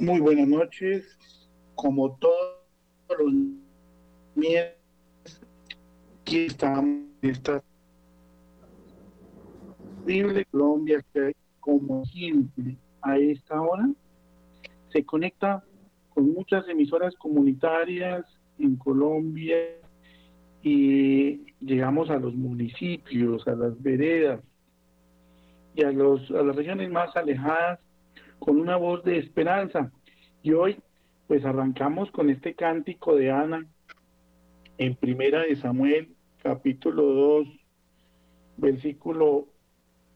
[0.00, 1.18] Muy buenas noches.
[1.74, 2.56] Como todos
[3.18, 3.32] los
[4.34, 4.76] miércoles,
[6.20, 6.84] aquí estamos
[7.22, 7.62] en esta
[10.02, 13.88] horrible Colombia que como siempre a esta hora.
[14.92, 15.64] Se conecta
[16.10, 18.24] con muchas emisoras comunitarias
[18.58, 19.56] en Colombia
[20.62, 24.40] y llegamos a los municipios, a las veredas
[25.74, 27.78] y a, los, a las regiones más alejadas
[28.38, 29.90] con una voz de esperanza.
[30.46, 30.78] Y hoy
[31.26, 33.66] pues arrancamos con este cántico de Ana
[34.78, 37.48] en Primera de Samuel, capítulo 2,
[38.58, 39.48] versículo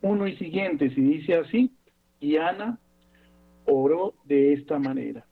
[0.02, 1.74] 1 y siguientes, y dice así,
[2.20, 2.78] y Ana
[3.66, 5.26] oró de esta manera.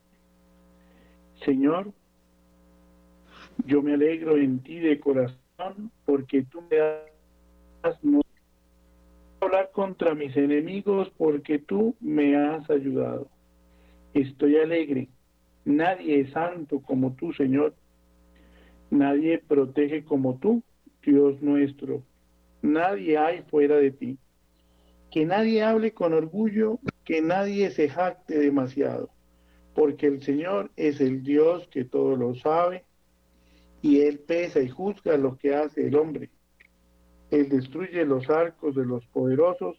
[1.44, 1.92] Señor,
[3.66, 8.00] yo me alegro en ti de corazón porque tú me das
[9.40, 13.28] hablar contra mis enemigos porque tú me has ayudado.
[14.18, 15.10] Estoy alegre.
[15.64, 17.76] Nadie es santo como tú, Señor.
[18.90, 20.64] Nadie protege como tú,
[21.04, 22.02] Dios nuestro.
[22.60, 24.18] Nadie hay fuera de ti.
[25.12, 29.08] Que nadie hable con orgullo, que nadie se jacte demasiado,
[29.72, 32.84] porque el Señor es el Dios que todo lo sabe
[33.82, 36.28] y Él pesa y juzga lo que hace el hombre.
[37.30, 39.78] Él destruye los arcos de los poderosos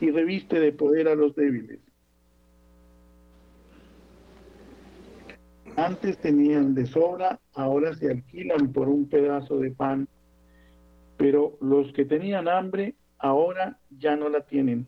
[0.00, 1.78] y reviste de poder a los débiles.
[5.76, 10.08] Antes tenían de sobra, ahora se alquilan por un pedazo de pan,
[11.16, 14.86] pero los que tenían hambre ahora ya no la tienen.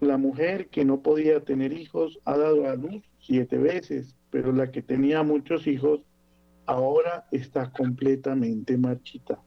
[0.00, 4.70] La mujer que no podía tener hijos ha dado a luz siete veces, pero la
[4.70, 6.00] que tenía muchos hijos
[6.66, 9.40] ahora está completamente marchita.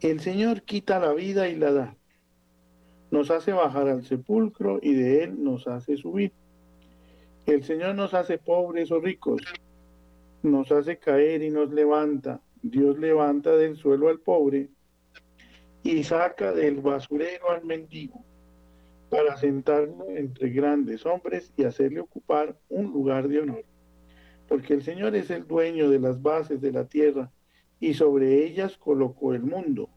[0.00, 1.96] El Señor quita la vida y la da.
[3.10, 6.32] Nos hace bajar al sepulcro y de Él nos hace subir.
[7.48, 9.40] El Señor nos hace pobres o ricos.
[10.42, 12.42] Nos hace caer y nos levanta.
[12.60, 14.68] Dios levanta del suelo al pobre
[15.82, 18.22] y saca del basurero al mendigo
[19.08, 23.64] para sentarlo entre grandes hombres y hacerle ocupar un lugar de honor.
[24.46, 27.32] Porque el Señor es el dueño de las bases de la tierra
[27.80, 29.88] y sobre ellas colocó el mundo.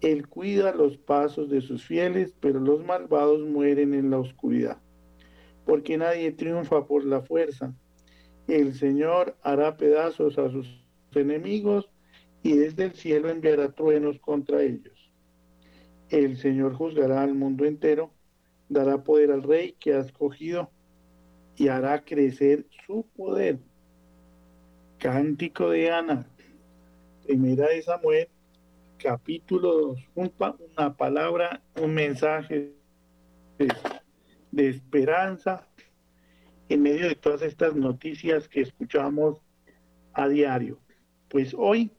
[0.00, 4.78] Él cuida los pasos de sus fieles, pero los malvados mueren en la oscuridad.
[5.64, 7.74] Porque nadie triunfa por la fuerza.
[8.46, 10.84] El Señor hará pedazos a sus
[11.14, 11.90] enemigos
[12.42, 15.10] y desde el cielo enviará truenos contra ellos.
[16.08, 18.10] El Señor juzgará al mundo entero,
[18.68, 20.70] dará poder al rey que ha escogido
[21.56, 23.58] y hará crecer su poder.
[24.98, 26.26] Cántico de Ana.
[27.24, 28.28] Primera de Samuel,
[28.98, 32.72] capítulo 2, una palabra, un mensaje
[34.50, 35.66] de, esperanza
[36.68, 39.38] en medio de todas estas noticias que escuchamos
[40.12, 40.78] a diario.
[41.28, 41.90] Pues hoy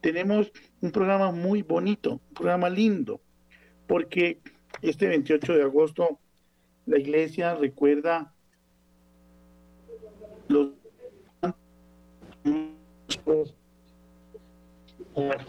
[0.00, 3.20] tenemos un programa muy bonito, un programa lindo,
[3.86, 4.40] porque
[4.82, 6.18] este 28 de agosto
[6.86, 8.34] la iglesia recuerda
[10.48, 10.70] los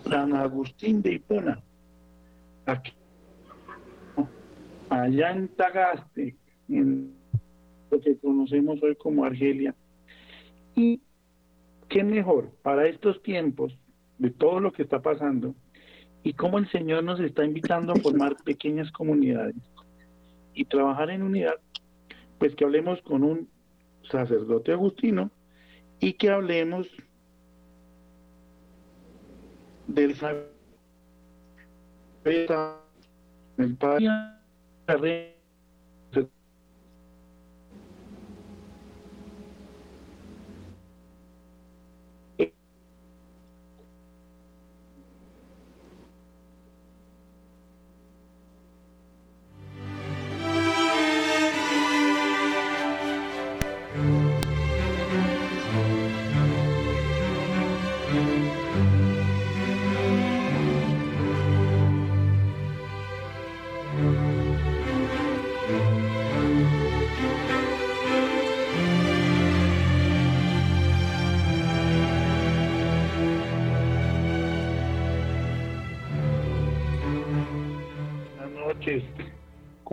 [0.09, 1.63] San Agustín de Hipona,
[2.65, 2.93] aquí,
[4.91, 6.35] allá en Tagaste,
[6.67, 7.15] en
[7.89, 9.73] lo que conocemos hoy como Argelia.
[10.75, 11.01] Y
[11.87, 13.77] qué mejor para estos tiempos
[14.17, 15.55] de todo lo que está pasando
[16.23, 19.55] y cómo el Señor nos está invitando a formar pequeñas comunidades
[20.53, 21.55] y trabajar en unidad,
[22.37, 23.49] pues que hablemos con un
[24.11, 25.31] sacerdote agustino
[25.99, 26.87] y que hablemos
[29.87, 30.15] del
[33.57, 34.07] el padre
[34.91, 35.30] Berlin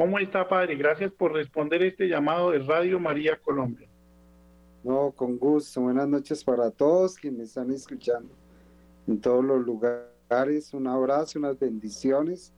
[0.09, 0.75] ¿Cómo está, padre?
[0.75, 3.87] Gracias por responder este llamado de Radio María Colombia.
[4.83, 5.83] No, con gusto.
[5.83, 8.35] Buenas noches para todos quienes están escuchando
[9.07, 10.73] en todos los lugares.
[10.73, 12.55] Un abrazo, unas bendiciones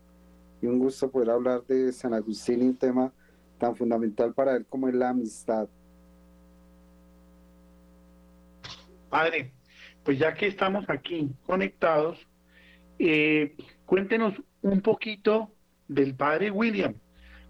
[0.63, 3.13] y un gusto poder hablar de San Agustín y un tema
[3.59, 5.69] tan fundamental para él como es la amistad.
[9.09, 9.51] Padre,
[10.05, 12.25] pues ya que estamos aquí conectados,
[13.01, 13.57] eh,
[13.87, 15.51] cuéntenos un poquito
[15.89, 16.95] del Padre William.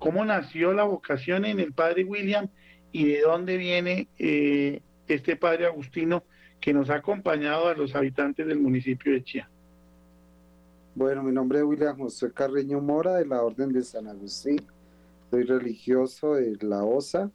[0.00, 2.48] ¿Cómo nació la vocación en el Padre William
[2.90, 6.24] y de dónde viene eh, este Padre Agustino
[6.58, 9.50] que nos ha acompañado a los habitantes del municipio de Chía?
[10.94, 14.62] Bueno, mi nombre es William José Carreño Mora de la Orden de San Agustín.
[15.30, 17.30] Soy religioso de La Osa.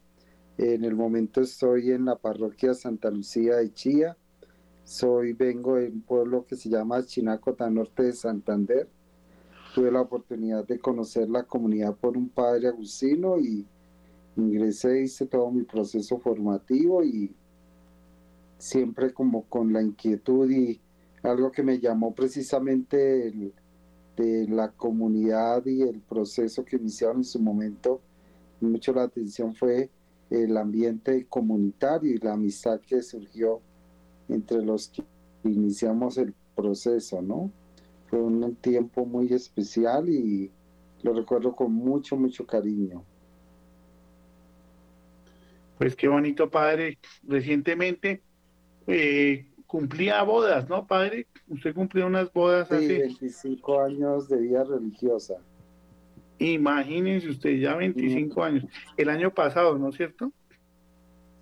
[0.58, 4.16] En el momento estoy en la parroquia Santa Lucía de Chía.
[4.82, 8.88] Soy, vengo de un pueblo que se llama Chinacota Norte de Santander.
[9.76, 13.66] Tuve la oportunidad de conocer la comunidad por un padre agustino y
[14.34, 17.30] ingresé, hice todo mi proceso formativo y
[18.56, 20.80] siempre como con la inquietud y
[21.22, 23.52] algo que me llamó precisamente
[24.16, 28.00] de la comunidad y el proceso que iniciaron en su momento,
[28.62, 29.90] mucho la atención fue
[30.30, 33.60] el ambiente comunitario y la amistad que surgió
[34.30, 35.04] entre los que
[35.44, 37.50] iniciamos el proceso, ¿no?
[38.08, 40.50] Fue un tiempo muy especial y
[41.02, 43.04] lo recuerdo con mucho, mucho cariño.
[45.78, 46.98] Pues qué bonito, padre.
[47.22, 48.22] Recientemente
[48.86, 51.26] eh, cumplía bodas, ¿no, padre?
[51.48, 52.98] Usted cumplió unas bodas sí, hace...
[53.00, 55.34] 25 años de vida religiosa.
[56.38, 58.64] Imagínense usted, ya 25 años.
[58.96, 60.32] El año pasado, ¿no es cierto?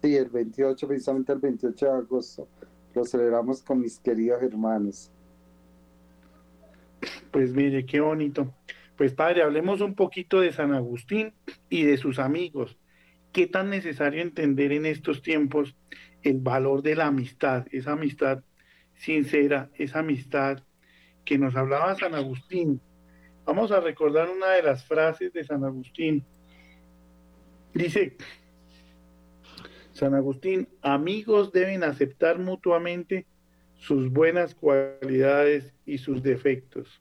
[0.03, 2.49] Sí, el 28, precisamente el 28 de agosto.
[2.95, 5.11] Lo celebramos con mis queridos hermanos.
[7.35, 8.55] Pues mire, qué bonito.
[8.97, 11.35] Pues padre, hablemos un poquito de San Agustín
[11.69, 12.79] y de sus amigos.
[13.33, 15.75] ¿Qué tan necesario entender en estos tiempos
[16.23, 18.45] el valor de la amistad, esa amistad
[18.95, 20.63] sincera, esa amistad
[21.25, 22.81] que nos hablaba San Agustín.
[23.45, 26.23] Vamos a recordar una de las frases de San Agustín.
[27.75, 28.17] Dice,
[29.91, 33.27] San Agustín, amigos deben aceptar mutuamente
[33.75, 37.01] sus buenas cualidades y sus defectos.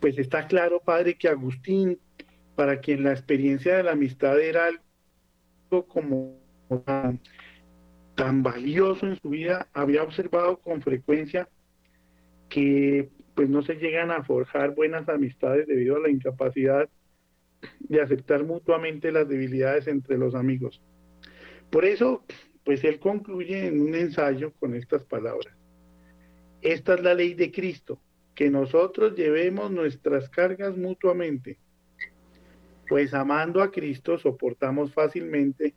[0.00, 1.98] Pues está claro, padre, que Agustín,
[2.56, 6.38] para quien la experiencia de la amistad era algo como
[8.14, 11.48] tan valioso en su vida, había observado con frecuencia
[12.48, 16.88] que pues no se llegan a forjar buenas amistades debido a la incapacidad
[17.80, 20.82] de aceptar mutuamente las debilidades entre los amigos.
[21.70, 22.24] Por eso,
[22.64, 25.54] pues él concluye en un ensayo con estas palabras.
[26.62, 28.00] Esta es la ley de Cristo,
[28.40, 31.58] que nosotros llevemos nuestras cargas mutuamente,
[32.88, 35.74] pues amando a Cristo soportamos fácilmente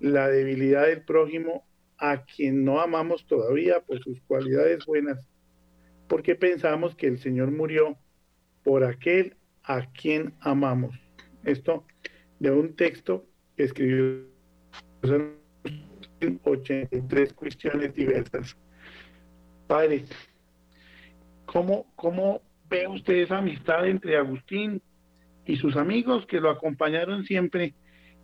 [0.00, 1.66] la debilidad del prójimo
[1.98, 5.22] a quien no amamos todavía por sus cualidades buenas,
[6.08, 7.98] porque pensamos que el Señor murió
[8.64, 10.98] por aquel a quien amamos.
[11.44, 11.84] Esto
[12.38, 14.24] de un texto que escribió
[15.02, 18.56] en 83 cuestiones diversas.
[19.66, 20.06] Padre,
[21.52, 24.82] ¿cómo, ¿cómo ve usted esa amistad entre Agustín
[25.46, 27.74] y sus amigos que lo acompañaron siempre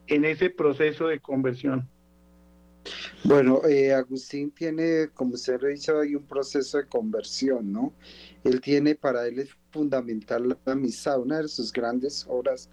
[0.06, 1.88] en ese proceso de conversión?
[3.24, 7.94] Bueno, eh, Agustín tiene, como usted lo dicho, hay un proceso de conversión, ¿no?
[8.44, 11.18] Él tiene, para él es fundamental la amistad.
[11.18, 12.68] Una de sus grandes obras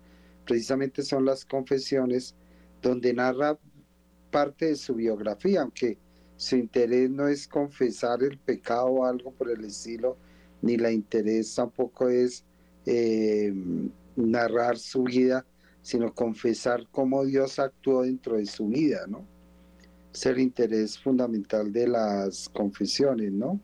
[0.45, 2.35] precisamente son las confesiones,
[2.81, 3.57] donde narra
[4.31, 5.97] parte de su biografía, aunque
[6.35, 10.17] su interés no es confesar el pecado o algo por el estilo,
[10.61, 12.43] ni la interés tampoco es
[12.85, 13.53] eh,
[14.15, 15.45] narrar su vida,
[15.81, 19.25] sino confesar cómo Dios actuó dentro de su vida, ¿no?
[20.13, 23.59] es el interés fundamental de las confesiones, ¿no?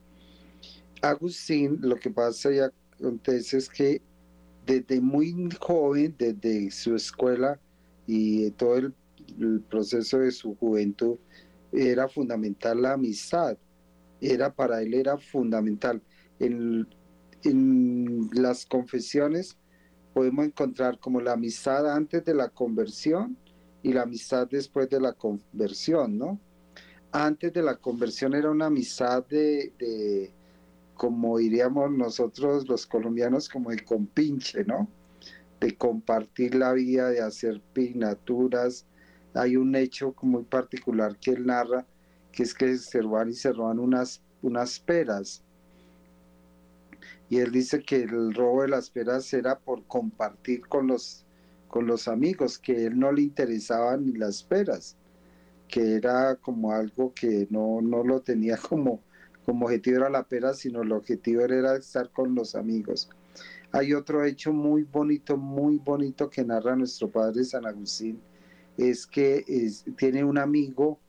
[1.01, 4.01] Agustín, lo que pasa y acontece es que
[4.65, 7.59] desde muy joven, desde su escuela
[8.05, 8.93] y todo el,
[9.69, 11.17] proceso de su juventud,
[11.73, 13.57] era fundamental la amistad.
[14.21, 16.01] Era para él era fundamental.
[16.39, 16.87] En,
[18.33, 19.57] las confesiones
[20.13, 23.37] podemos encontrar como la amistad antes de la conversión
[23.83, 26.39] y la amistad después de la conversión, ¿no?
[27.11, 30.33] Antes de la conversión era una amistad de,
[30.95, 34.89] como diríamos nosotros los colombianos, como de compinche, ¿no?
[35.59, 38.85] De compartir la vida, de hacer pinaturas.
[39.33, 41.85] Hay un hecho muy particular que él narra,
[42.31, 45.43] que es que roban y unas, unas peras.
[47.29, 51.23] Y él dice que el robo de las peras era por compartir con los
[51.67, 54.95] con los amigos, que él no le interesaban ni las peras,
[55.67, 59.01] que era como algo que no, no lo tenía como,
[59.45, 63.09] como objetivo era la pera, sino el objetivo era estar con los amigos.
[63.73, 68.21] Hay otro hecho muy bonito, muy bonito que narra nuestro padre San Agustín
[68.77, 69.43] es que
[69.97, 70.99] tiene un amigo,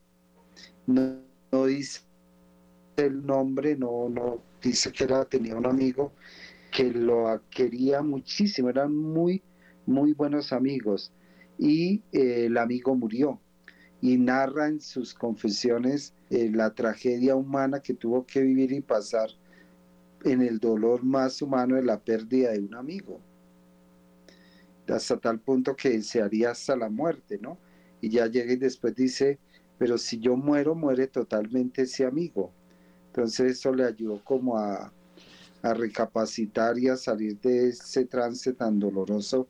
[0.87, 1.21] no,
[1.67, 2.01] dice
[2.99, 6.12] el nombre, no, no dice que era, tenía un amigo
[6.71, 9.43] que lo quería muchísimo, eran muy,
[9.87, 11.12] muy buenos amigos
[11.59, 13.40] y eh, el amigo murió
[14.00, 19.31] y narra en sus confesiones eh, la tragedia humana que tuvo que vivir y pasar
[20.25, 23.21] en el dolor más humano de la pérdida de un amigo.
[24.88, 27.59] Hasta tal punto que se haría hasta la muerte, ¿no?
[28.00, 29.38] Y ya llega y después dice,
[29.78, 32.52] pero si yo muero, muere totalmente ese amigo.
[33.19, 34.93] Entonces eso le ayudó como a,
[35.61, 39.49] recapacitar y a salir de ese trance tan doloroso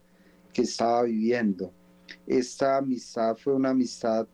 [0.55, 1.71] que estaba viviendo.
[2.27, 4.27] Esta amistad fue una amistad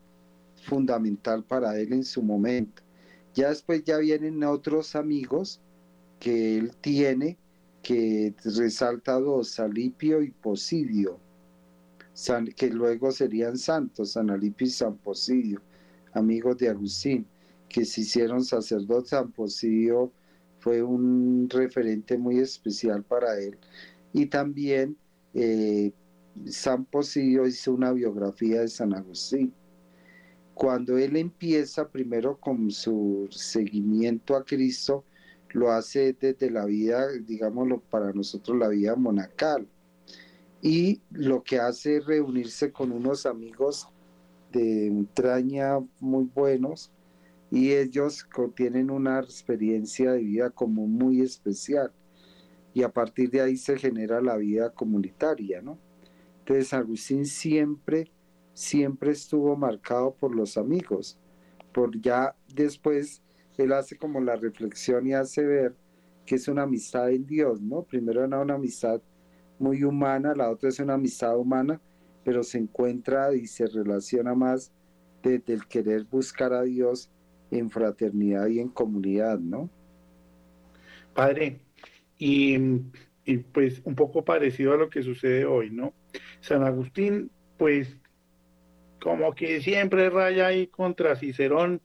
[0.63, 2.81] fundamental para él en su momento.
[3.33, 5.59] Ya después ya vienen otros amigos
[6.17, 7.37] que él tiene,
[7.83, 11.19] que resalta dos, Salipio y Posidio,
[12.55, 15.61] que luego serían santos, San Alipio y San Posidio,
[16.13, 17.27] amigos de Agustín,
[17.69, 19.09] que se hicieron sacerdotes.
[19.09, 20.11] San Posidio
[20.59, 23.57] fue un referente muy especial para él.
[24.13, 24.97] Y también
[25.33, 25.91] eh,
[26.47, 29.53] San Posidio hizo una biografía de San Agustín
[30.55, 35.03] cuando él empieza primero con su seguimiento a Cristo,
[35.49, 39.67] lo hace desde la vida, digámoslo, para nosotros la vida monacal.
[40.61, 43.89] Y lo que hace es reunirse con unos amigos
[44.53, 46.89] de entraña muy buenos
[47.55, 51.89] y ellos tienen una experiencia de vida como muy especial.
[52.73, 55.79] Y a partir de ahí se genera la vida comunitaria, ¿no?
[56.39, 58.11] Entonces Agustín siempre
[58.53, 61.17] siempre estuvo marcado por los amigos.
[61.73, 63.21] Por ya después
[63.57, 65.77] él hace como la reflexión y hace ver
[66.25, 67.83] que es una amistad en Dios, ¿no?
[67.83, 69.01] Primero era una amistad
[69.59, 71.79] muy humana, la otra es una amistad humana,
[72.25, 74.73] pero se encuentra y se relaciona más
[75.23, 77.09] desde el querer buscar a Dios
[77.57, 79.69] en fraternidad y en comunidad, ¿no?
[81.13, 81.59] Padre,
[82.17, 82.57] y,
[83.25, 85.93] y pues un poco parecido a lo que sucede hoy, ¿no?
[86.41, 87.97] San Agustín, pues
[88.99, 91.81] como que siempre raya ahí contra Cicerón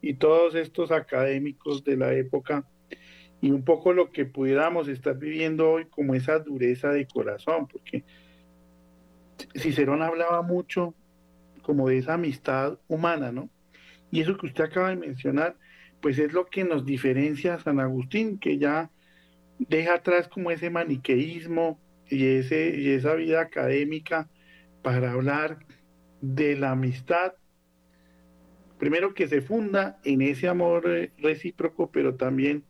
[0.00, 2.66] y todos estos académicos de la época
[3.40, 8.04] y un poco lo que pudiéramos estar viviendo hoy como esa dureza de corazón, porque
[9.54, 10.94] Cicerón hablaba mucho
[11.62, 13.50] como de esa amistad humana, ¿no?
[14.10, 15.56] Y eso que usted acaba de mencionar,
[16.00, 18.90] pues es lo que nos diferencia a San Agustín, que ya
[19.58, 24.28] deja atrás como ese maniqueísmo y, ese, y esa vida académica
[24.82, 25.58] para hablar
[26.20, 27.32] de la amistad,
[28.78, 32.64] primero que se funda en ese amor eh, recíproco, pero también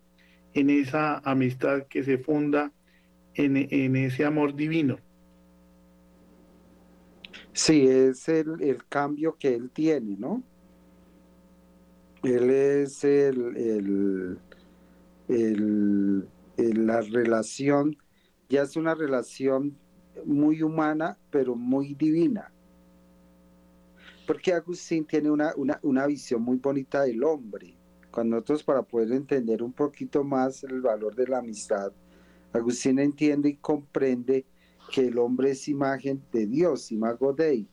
[0.55, 2.73] en esa amistad que se funda
[3.35, 4.99] en, ese amor divino.
[7.53, 10.43] Sí, es el, cambio que él tiene, ¿no?
[12.25, 14.39] Él es el,
[15.29, 17.97] el, la relación,
[18.49, 19.77] ya es una relación
[20.25, 22.51] muy humana, pero muy divina
[24.27, 25.53] porque Agustín tiene una,
[25.83, 27.77] una, visión muy bonita del hombre.
[28.11, 31.93] Cuando nosotros para poder entender un poquito más el valor de la amistad,
[32.53, 34.47] Agustín entiende y comprende
[34.91, 37.69] que el hombre es imagen de Dios, imago Dei.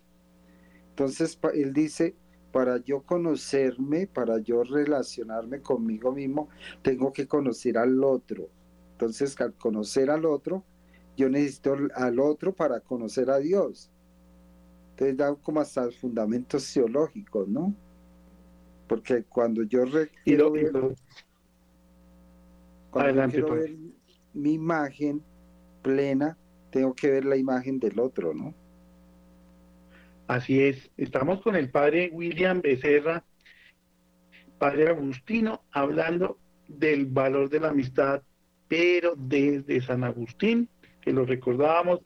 [0.89, 2.15] Entonces él dice,
[2.51, 6.49] para yo conocerme, para yo relacionarme conmigo mismo,
[6.81, 8.49] tengo que conocer al otro.
[8.93, 10.63] Entonces al conocer al otro,
[11.17, 13.89] yo necesito al otro para conocer a Dios.
[14.91, 17.73] Entonces da como hasta fundamentos teológicos, ¿no?
[18.87, 19.83] Porque cuando yo
[20.23, 20.71] quiero, ver,
[22.91, 23.61] cuando pues.
[23.61, 23.75] ver
[24.33, 25.23] mi imagen
[25.81, 26.37] plena,
[26.71, 28.53] tengo que ver la imagen del otro, ¿no?
[30.31, 30.89] Así es.
[30.95, 33.21] Estamos con el padre William Becerra,
[34.57, 36.37] padre Agustino, hablando
[36.69, 38.21] del valor de la amistad,
[38.69, 40.69] pero desde San Agustín,
[41.01, 41.99] que lo recordábamos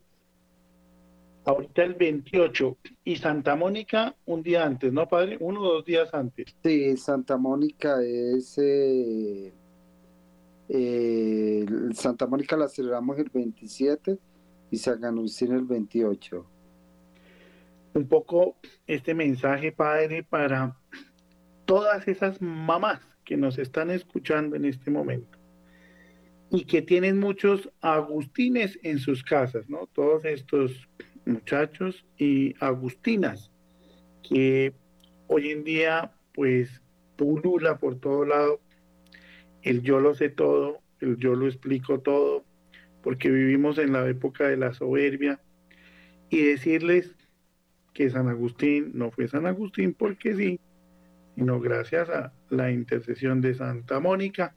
[1.45, 5.37] ahorita el 28 y Santa Mónica un día antes, ¿no, padre?
[5.39, 6.47] Uno o dos días antes.
[6.63, 8.57] Sí, Santa Mónica es...
[8.57, 9.53] Eh,
[10.69, 14.17] eh, Santa Mónica la celebramos el 27
[14.71, 16.54] y San Agustín el 28.
[17.95, 20.77] Un poco este mensaje, padre, para
[21.63, 25.39] todas esas mamás que nos están escuchando en este momento
[26.51, 29.87] y que tienen muchos agustines en sus casas, ¿no?
[29.93, 30.89] Todos estos
[31.25, 33.49] muchachos y agustinas,
[34.27, 34.73] que
[35.27, 36.81] hoy en día pues
[37.15, 38.59] pulula por todo lado
[39.61, 42.43] el yo lo sé todo, el yo lo explico todo,
[43.01, 45.39] porque vivimos en la época de la soberbia,
[46.29, 47.14] y decirles
[47.95, 50.59] que San Agustín no fue San Agustín porque sí,
[51.33, 54.53] sino gracias a la intercesión de Santa Mónica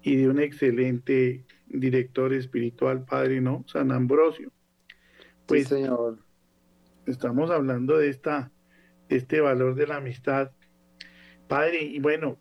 [0.00, 3.64] y de un excelente director espiritual, padre, ¿no?
[3.66, 4.52] San Ambrosio.
[5.46, 6.20] Pues, sí, señor.
[7.04, 8.52] Estamos hablando de esta,
[9.08, 10.52] este valor de la amistad.
[11.48, 12.38] Padre, y bueno,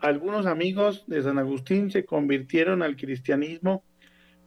[0.00, 3.84] algunos amigos de San Agustín se convirtieron al cristianismo,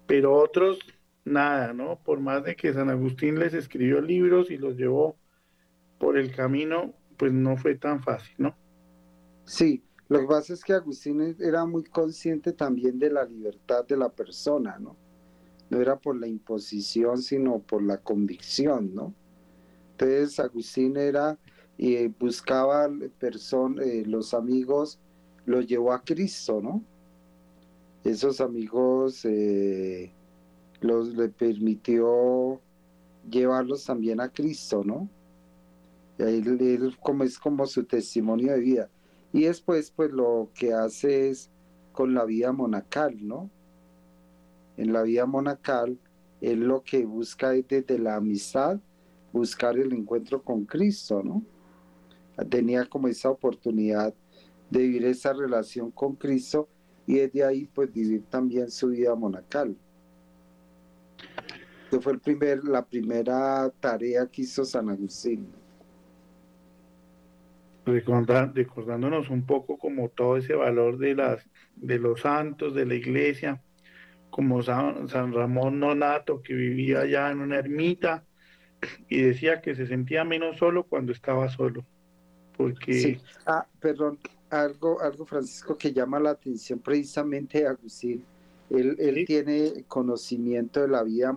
[0.08, 0.80] pero otros
[1.26, 2.00] nada, ¿no?
[2.04, 5.18] Por más de que San Agustín les escribió libros y los llevó
[6.00, 8.56] por el camino, pues no fue tan fácil, ¿no?
[9.46, 13.98] Sí, lo que pasa es que Agustín era muy consciente también de la libertad de
[13.98, 14.98] la persona, ¿no?
[15.70, 19.14] No era por la imposición, sino por la convicción, ¿no?
[19.92, 21.38] Entonces Agustín era
[21.78, 25.00] y buscaba personas, eh, los amigos,
[25.46, 26.84] los llevó a Cristo, ¿no?
[28.04, 30.12] Esos amigos eh,
[30.82, 32.60] los le permitió
[33.30, 35.08] llevarlos también a Cristo, ¿no?
[36.18, 38.90] Y él, como es como su testimonio de vida.
[39.32, 41.50] Y después, pues lo que hace es
[41.94, 43.50] con la vida monacal, ¿no?
[44.78, 45.98] En la vida monacal,
[46.42, 48.80] él lo que busca es desde la amistad,
[49.32, 51.44] buscar el encuentro con Cristo, ¿no?
[52.50, 54.14] Tenía como esa oportunidad
[54.70, 56.68] de vivir esa relación con Cristo
[57.06, 59.76] y desde ahí pues vivir también su vida monacal.
[61.92, 65.46] Que fue el primer, la primera tarea que hizo San Agustín
[67.86, 71.46] recordándonos un poco como todo ese valor de las
[71.76, 73.62] de los santos de la iglesia
[74.30, 78.24] como San, Ramón Nonato que vivía allá en una ermita
[79.10, 81.86] y decía que se sentía menos solo cuando estaba solo
[82.56, 83.22] porque sí.
[83.46, 88.24] ah perdón algo algo Francisco que llama la atención precisamente Agustín
[88.72, 91.36] él, él tiene conocimiento de la vida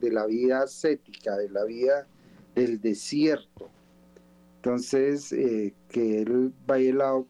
[0.00, 2.06] de la vida ascética de la vida
[2.54, 3.70] del desierto
[4.62, 6.52] entonces, eh, que él
[6.96, 7.26] lado,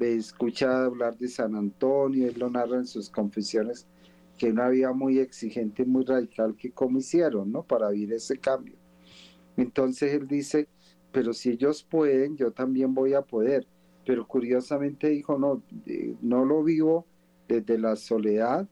[0.00, 3.86] escucha hablar de San Antonio, él lo narra en sus confesiones,
[4.36, 7.62] que una vida muy exigente, muy radical, que como hicieron, ¿no?
[7.62, 8.74] Para vivir ese cambio.
[9.56, 10.66] Entonces él dice,
[11.12, 13.64] pero si ellos pueden, yo también voy a poder.
[14.04, 17.06] Pero curiosamente dijo, no, eh, no lo vivo
[17.46, 18.66] desde la soledad,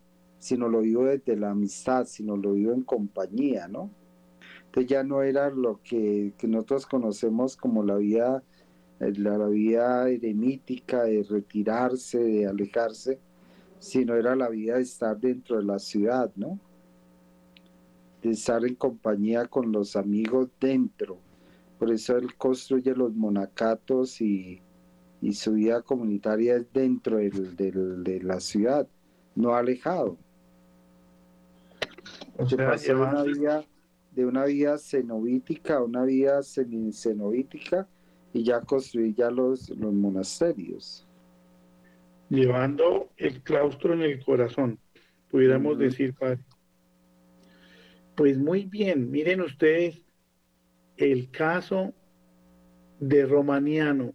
[0.44, 3.90] sino lo vivo desde la amistad, sino lo vivo en compañía, ¿no?
[4.82, 8.42] ya no era lo que, nosotros conocemos como la vida,
[9.00, 13.18] eh, la, vida eremítica, de retirarse, de alejarse,
[13.78, 16.60] sino era la vida de estar dentro de la ciudad, ¿no?
[18.20, 21.16] De estar en compañía con los amigos dentro.
[21.78, 24.60] Por eso él construye los monacatos y,
[25.32, 28.86] su vida comunitaria es dentro de la ciudad,
[29.34, 30.18] no alejado.
[32.38, 33.64] Una
[34.14, 37.88] de una vida cenobítica a una vida semicenobítica
[38.32, 41.06] y ya construir ya los, los monasterios.
[42.28, 44.78] Llevando el claustro en el corazón,
[45.30, 46.40] pudiéramos decir, padre.
[48.16, 50.00] Pues muy bien, miren ustedes
[50.96, 51.92] el caso
[53.00, 54.14] de Romaniano,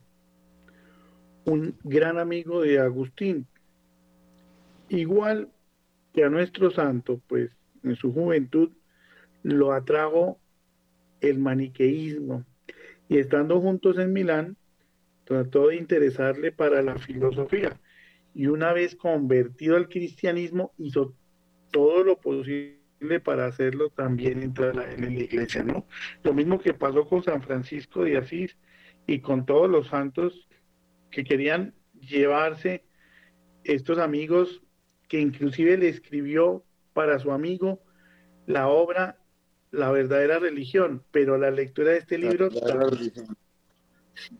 [1.45, 3.47] un gran amigo de Agustín,
[4.87, 5.49] igual
[6.13, 7.51] que a nuestro santo, pues
[7.83, 8.71] en su juventud
[9.43, 10.39] lo atrajo
[11.21, 12.45] el maniqueísmo
[13.07, 14.57] y estando juntos en Milán,
[15.23, 17.79] trató de interesarle para la filosofía
[18.33, 21.15] y una vez convertido al cristianismo hizo
[21.71, 22.79] todo lo posible
[23.23, 25.85] para hacerlo también entrar en la iglesia, ¿no?
[26.23, 28.57] Lo mismo que pasó con San Francisco de Asís
[29.07, 30.47] y con todos los santos
[31.09, 32.83] que querían llevarse
[33.63, 34.61] estos amigos
[35.07, 37.81] que inclusive le escribió para su amigo
[38.45, 39.17] la obra
[39.71, 42.49] la verdadera religión, pero la lectura de este libro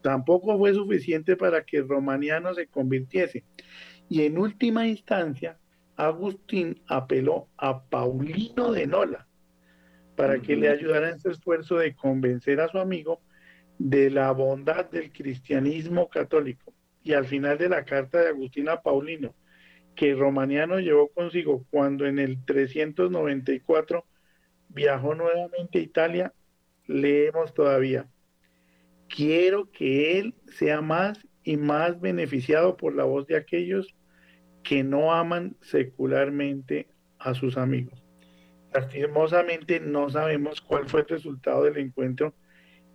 [0.02, 3.44] tampoco, fue suficiente para que Romaniano se convirtiese.
[4.10, 5.60] Y en última instancia,
[5.96, 9.28] Agustín apeló a Paulino de Nola
[10.16, 13.22] para que le ayudara en su esfuerzo de convencer a su amigo
[13.78, 16.74] de la bondad del cristianismo católico.
[17.04, 19.34] Y al final de la carta de Agustín a Paulino,
[20.00, 24.06] que Romaniano llevó consigo cuando en el 394
[24.70, 26.34] viajó nuevamente a Italia,
[26.88, 28.10] leemos todavía,
[29.10, 33.94] quiero que él sea más y más beneficiado por la voz de aquellos
[34.64, 38.02] que no aman secularmente a sus amigos.
[38.74, 42.34] Lastimosamente no sabemos cuál fue el resultado del encuentro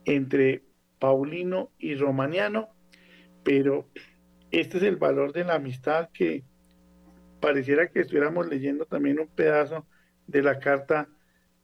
[0.07, 0.63] entre
[0.99, 2.71] Paulino y Romaniano,
[3.43, 3.91] pero
[4.51, 6.45] este es el valor de la amistad que
[7.45, 9.85] pareciera que estuviéramos leyendo también un pedazo
[10.27, 11.11] de la carta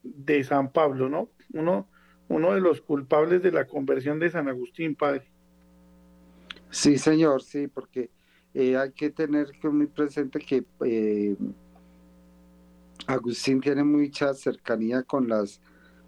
[0.02, 1.30] de San Pablo, ¿no?
[1.54, 1.88] Uno,
[2.28, 5.30] uno de los culpables de la conversión de San Agustín, padre.
[6.68, 8.10] Sí, señor, sí, porque
[8.52, 11.34] eh, hay que tener muy presente que eh,
[13.06, 15.62] Agustín tiene mucha cercanía con las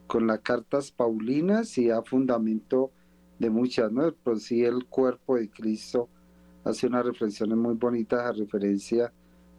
[0.06, 2.90] con las cartas paulinas y a fundamento
[3.38, 4.12] de muchas, ¿no?
[4.12, 6.10] Por sí el cuerpo de Cristo
[6.62, 9.10] hace unas reflexiones muy bonitas a referencia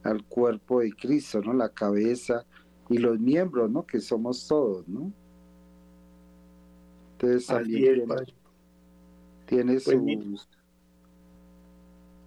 [0.03, 1.53] al cuerpo de Cristo, ¿no?
[1.53, 2.45] La cabeza
[2.89, 3.85] y los miembros, ¿no?
[3.85, 5.11] Que somos todos, ¿no?
[7.13, 8.05] Entonces también
[9.45, 10.47] tiene, pues su,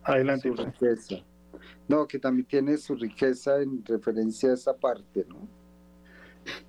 [0.04, 1.16] Adelante, riqueza.
[1.88, 5.48] No, que también tiene su riqueza en referencia a esa parte, ¿no?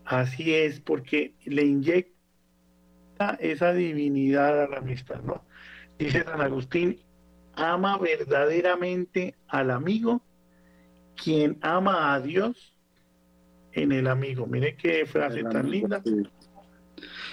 [0.05, 5.43] Así es, porque le inyecta esa divinidad a la amistad, ¿no?
[5.97, 6.99] Dice San Agustín,
[7.53, 10.21] ama verdaderamente al amigo
[11.21, 12.73] quien ama a Dios
[13.73, 14.47] en el amigo.
[14.47, 16.01] Mire qué frase tan linda.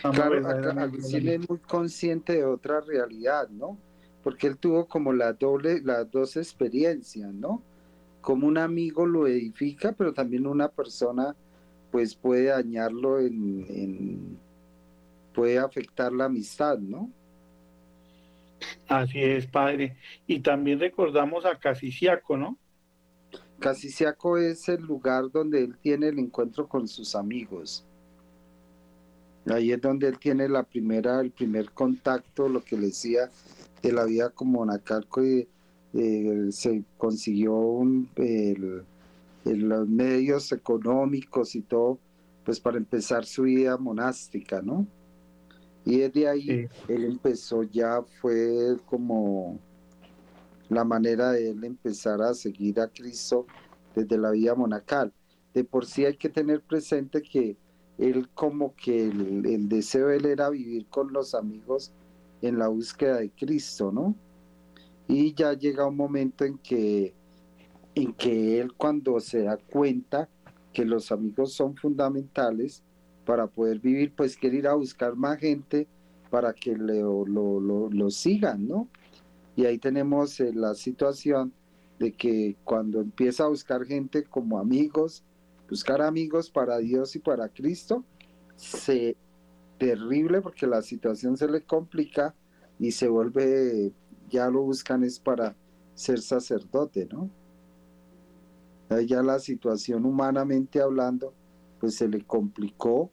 [0.03, 3.79] Claro, Agustín es muy consciente de otra realidad, ¿no?
[4.25, 7.62] porque él tuvo como la doble, las dos experiencias, ¿no?
[8.23, 11.37] Como un amigo lo edifica, pero también una persona
[11.92, 14.38] pues puede dañarlo en,
[15.35, 17.11] puede afectar la amistad, ¿no?
[18.88, 19.99] Así es, padre.
[20.27, 22.57] Y también recordamos a Casiciaco, ¿no?
[23.60, 27.84] Casiciaco es el lugar donde él tiene el encuentro con sus amigos.
[29.46, 33.30] Ahí es donde él tiene la primera, el primer contacto, lo que le decía,
[33.82, 35.46] de la vida como monacalco y
[35.92, 37.82] eh, se consiguió
[39.44, 41.98] los medios económicos y todo,
[42.44, 44.86] pues para empezar su vida monástica, ¿no?
[45.84, 49.58] Y desde ahí él empezó ya, fue como
[50.68, 53.46] la manera de él empezar a seguir a Cristo
[53.94, 55.12] desde la vida monacal.
[55.53, 57.57] De por sí hay que tener presente que
[57.98, 61.92] él como que el, el deseo de él era vivir con los amigos
[62.42, 64.14] en la búsqueda de Cristo, ¿no?
[65.07, 67.14] Y ya llega un momento en que,
[67.94, 70.29] en que él cuando se da cuenta
[70.72, 72.83] que los amigos son fundamentales
[73.24, 75.87] para poder vivir, pues quiere ir a buscar más gente
[76.31, 78.88] para que lo, lo, sigan, ¿no?
[79.56, 81.52] Y ahí tenemos eh, la situación
[81.98, 85.22] de que cuando empieza a buscar gente como amigos,
[85.68, 88.04] buscar amigos para Dios y para Cristo,
[88.56, 89.16] se
[89.78, 92.34] terrible porque la situación se le complica
[92.78, 93.92] y se vuelve,
[94.30, 95.56] ya lo buscan es para
[95.94, 97.30] ser sacerdote, ¿no?
[99.06, 101.34] Ya la situación humanamente hablando,
[101.80, 103.10] pues se le complicó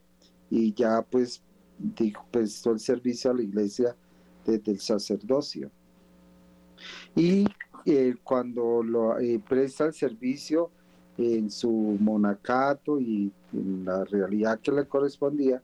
[0.50, 1.42] y ya pues
[1.80, 3.96] dijo, prestó el servicio a la iglesia
[4.46, 5.72] desde el sacerdocio.
[7.16, 7.46] Y
[7.86, 10.70] eh, cuando lo eh, presta el servicio
[11.18, 15.62] en su monacato y en la realidad que le correspondía,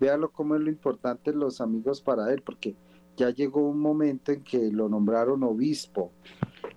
[0.00, 2.74] véalo cómo es lo importante los amigos para él, porque
[3.16, 6.10] ya llegó un momento en que lo nombraron obispo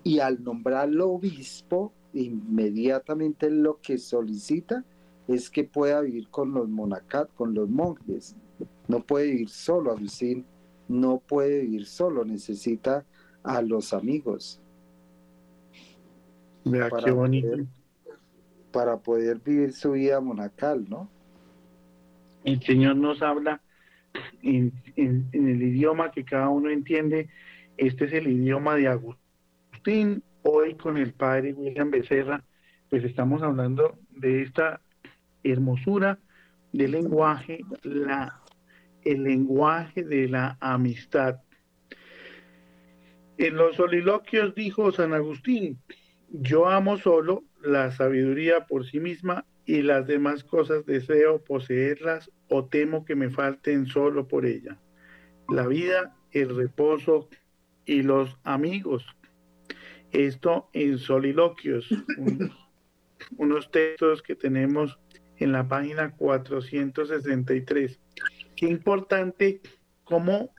[0.04, 4.84] y al nombrarlo obispo, inmediatamente lo que solicita
[5.28, 8.36] es que pueda vivir con los monacat, con los monjes.
[8.86, 10.46] No puede vivir solo, Agustín
[10.88, 13.04] no puede vivir solo, necesita
[13.46, 14.60] a los amigos.
[16.64, 17.48] Vea qué bonito.
[18.72, 21.08] para poder vivir su vida monacal, ¿no?
[22.44, 23.60] El Señor nos habla
[24.42, 27.28] en, el idioma que cada uno entiende.
[27.76, 30.22] Este es el idioma de Agustín.
[30.42, 32.44] Hoy con el padre William Becerra,
[32.90, 34.80] pues estamos hablando de esta
[35.42, 36.18] hermosura
[36.72, 38.40] del lenguaje, la,
[39.04, 41.40] el lenguaje de la amistad.
[43.38, 45.78] En los soliloquios dijo San Agustín,
[46.30, 52.64] yo amo solo la sabiduría por sí misma y las demás cosas deseo poseerlas o
[52.66, 54.78] temo que me falten solo por ella.
[55.48, 57.28] La vida, el reposo
[57.84, 59.04] y los amigos.
[60.12, 61.88] Esto en soliloquios,
[63.36, 64.98] unos, textos que tenemos
[65.36, 68.00] en la página 463.
[68.54, 69.60] Qué importante
[70.04, 70.54] cómo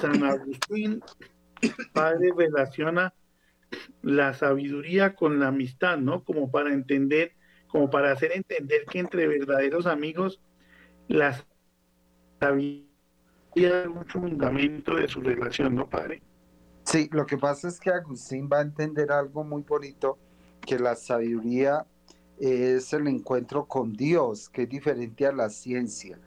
[0.00, 1.02] San Agustín,
[1.92, 3.14] padre, relaciona
[4.02, 6.24] la sabiduría con la amistad, ¿no?
[6.24, 7.32] Como para entender
[7.70, 10.40] como para hacer entender que entre verdaderos amigos
[11.08, 11.46] las
[12.40, 12.84] sabiduría
[13.54, 16.22] es un fundamento de su relación, ¿no, padre?
[16.84, 20.18] Sí, lo que pasa es que Agustín va a entender algo muy bonito,
[20.60, 21.86] que la sabiduría
[22.38, 26.18] es el encuentro con Dios, que es diferente a la ciencia.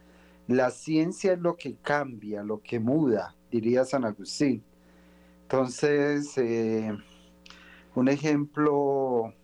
[0.47, 4.63] La ciencia es lo que cambia, lo que muda, diría San Agustín.
[5.53, 6.97] Entonces, eh,
[7.93, 9.35] un ejemplo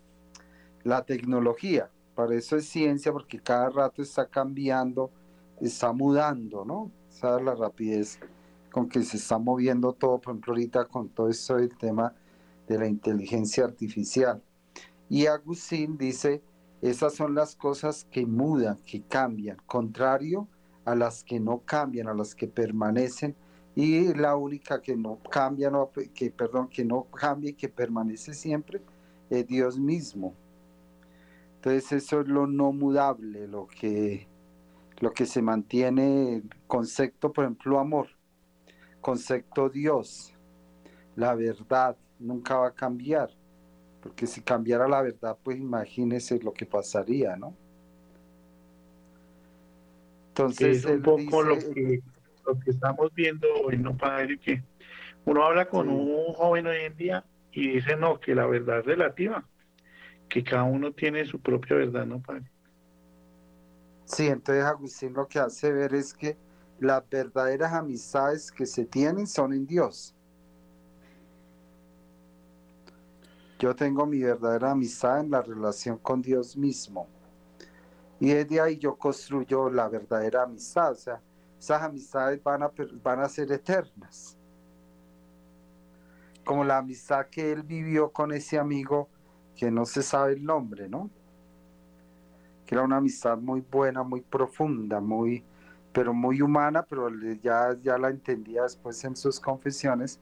[0.83, 1.91] la tecnología.
[2.15, 5.11] Para eso es ciencia, porque cada rato está cambiando,
[5.61, 6.91] está mudando, ¿no?
[7.09, 7.45] ¿sabes?
[7.45, 8.19] La rapidez
[8.71, 12.15] con que se está moviendo todo, por ejemplo, ahorita con todo esto del tema
[12.67, 14.41] de la inteligencia artificial.
[15.09, 16.41] Y Agustín dice,
[16.81, 20.47] esas son las cosas que mudan, que cambian, contrario
[20.85, 23.35] a las que no cambian, a las que permanecen,
[23.75, 28.33] y la única que no cambia, no, que perdón, que no cambia y que permanece
[28.33, 28.81] siempre
[29.29, 30.33] es Dios mismo.
[31.55, 34.27] Entonces eso es lo no mudable, lo que,
[34.99, 38.07] lo que se mantiene, concepto, por ejemplo, amor,
[39.01, 40.33] concepto Dios,
[41.15, 43.29] la verdad, nunca va a cambiar,
[44.01, 47.53] porque si cambiara la verdad, pues imagínese lo que pasaría, ¿no?
[50.29, 52.01] Entonces, es un poco lo, que,
[52.45, 54.37] lo que estamos viendo hoy, ¿no, padre?
[54.39, 54.63] Que
[55.25, 58.85] uno habla con un joven hoy en día y dice, no, que la verdad es
[58.85, 59.45] relativa
[60.29, 62.49] que cada uno tiene su propia verdad, ¿no, padre?
[64.05, 66.37] Sí, entonces Agustín lo que hace ver es que
[66.79, 70.15] las verdaderas amistades que se tienen son en Dios.
[73.59, 77.07] Yo tengo mi verdadera amistad en la relación con Dios mismo.
[78.19, 80.91] Y desde ahí yo construyo la verdadera amistad.
[80.93, 81.21] O sea,
[81.59, 82.71] esas amistades van a,
[83.03, 84.37] van a ser eternas.
[86.45, 89.09] Como la amistad que él vivió con ese amigo
[89.55, 91.09] que no se sabe el nombre, ¿no?
[92.65, 95.43] Que era una amistad muy buena, muy profunda, muy,
[95.91, 97.09] pero muy humana, pero
[97.41, 100.19] ya, ya la entendía después en sus confesiones,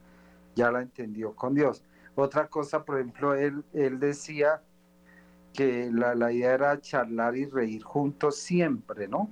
[0.55, 1.83] ya la entendió con Dios.
[2.15, 4.63] Otra cosa, por ejemplo, él, él decía
[5.53, 9.29] que la, la idea era charlar y reír juntos siempre, ¿no?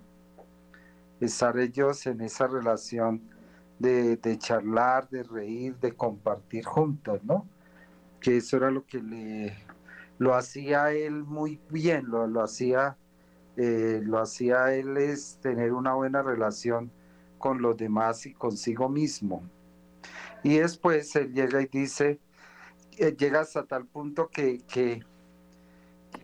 [1.26, 3.22] Estar ellos en esa relación
[3.80, 7.48] de, charlar, de reír, de compartir juntos, ¿no?
[8.20, 9.56] Que eso era lo que le,
[10.18, 12.98] lo hacía él muy bien, lo, lo hacía,
[13.58, 16.92] eh, lo hacía él es tener una buena relación
[17.38, 19.44] con los demás y consigo mismo.
[20.44, 22.20] Y después él llega y dice,
[22.98, 25.04] eh, llega hasta tal punto que, que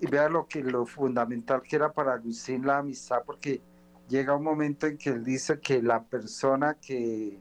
[0.09, 3.61] vea lo que lo fundamental que era para Agustín la amistad, porque
[4.11, 7.39] llega un momento en que él dice que la persona que,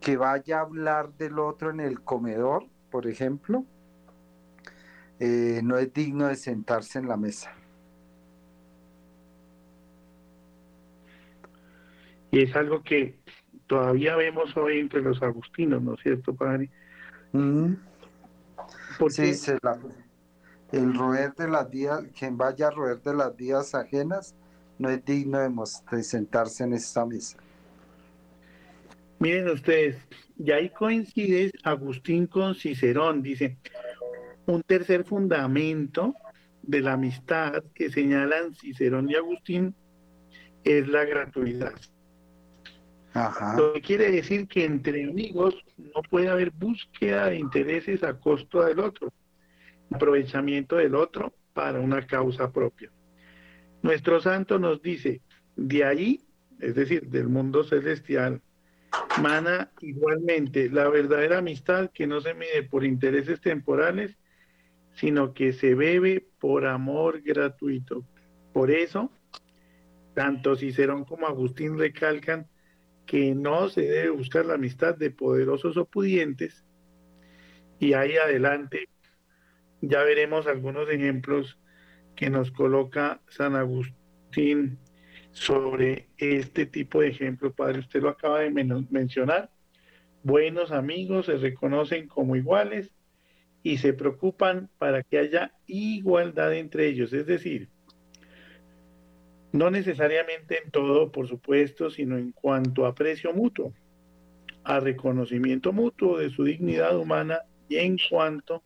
[0.00, 3.64] que vaya a hablar del otro en el comedor, por ejemplo,
[5.20, 7.52] eh, no es digno de sentarse en la mesa.
[12.30, 13.18] Y es algo que
[13.66, 16.70] todavía vemos hoy entre los agustinos, ¿no es cierto, padre?
[19.10, 19.34] Sí,
[20.72, 24.34] el roer de las vías, quien vaya a roer de las vías ajenas,
[24.78, 27.38] no es digno de, sentarse en esta mesa.
[29.18, 29.96] Miren ustedes,
[30.38, 33.56] y ahí coincide Agustín con Cicerón, dice,
[34.46, 36.14] un tercer fundamento
[36.62, 39.74] de la amistad que señalan Cicerón y Agustín
[40.64, 41.72] es la gratuidad.
[43.56, 48.62] Lo que quiere decir que entre amigos no puede haber búsqueda de intereses a costo
[48.62, 49.10] del otro,
[49.90, 52.90] aprovechamiento del otro para una causa propia.
[53.86, 55.20] Nuestro santo nos dice,
[55.54, 56.20] de ahí,
[56.58, 58.42] es decir, del mundo celestial,
[59.22, 64.18] mana igualmente la verdadera amistad que no se mide por intereses temporales,
[64.94, 68.04] sino que se bebe por amor gratuito.
[68.52, 69.12] Por eso,
[70.14, 72.48] tanto Cicerón como Agustín recalcan
[73.06, 76.64] que no se debe buscar la amistad de poderosos o pudientes.
[77.78, 78.88] Y ahí adelante
[79.80, 81.56] ya veremos algunos ejemplos
[82.16, 84.78] que nos coloca San Agustín
[85.32, 87.52] sobre este tipo de ejemplos.
[87.54, 89.50] Padre, usted lo acaba de mencionar.
[90.22, 92.90] Buenos amigos se reconocen como iguales
[93.62, 97.68] y se preocupan para que haya igualdad entre ellos, es decir,
[99.52, 103.72] no necesariamente en todo, por supuesto, sino en cuanto a aprecio mutuo,
[104.64, 108.62] a reconocimiento mutuo de su dignidad humana y en cuanto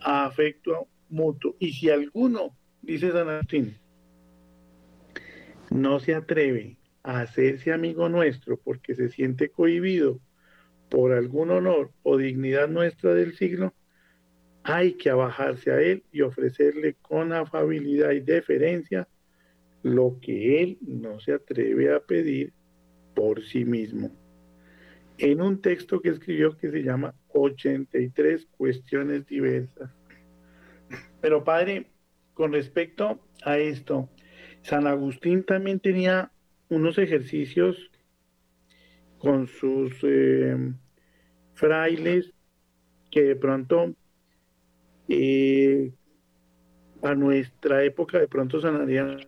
[0.00, 1.56] a afecto mutuo.
[1.58, 3.76] Y si alguno, dice San Agustín,
[5.70, 10.20] no se atreve a hacerse amigo nuestro porque se siente cohibido
[10.88, 13.74] por algún honor o dignidad nuestra del signo,
[14.62, 19.08] hay que abajarse a él y ofrecerle con afabilidad y deferencia
[19.82, 22.52] lo que él no se atreve a pedir
[23.14, 24.10] por sí mismo.
[25.18, 29.90] En un texto que escribió que se llama 83 cuestiones diversas.
[31.20, 31.90] Pero padre,
[32.34, 34.08] con respecto a esto,
[34.62, 36.32] San Agustín también tenía
[36.68, 37.90] unos ejercicios
[39.18, 40.56] con sus eh,
[41.54, 42.32] frailes
[43.10, 43.94] que de pronto
[45.08, 45.92] eh,
[47.02, 49.20] a nuestra época de pronto sonarían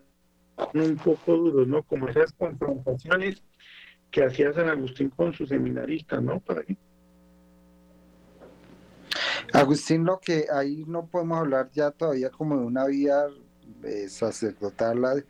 [0.75, 1.83] un poco duros, ¿no?
[1.83, 3.42] Como esas confrontaciones
[4.11, 6.77] que hacía San Agustín con sus seminaristas, ¿no, padre?
[9.57, 13.27] Agustín, lo que ahí no podemos hablar ya todavía como de una vida
[13.85, 15.25] eh, sacerdotal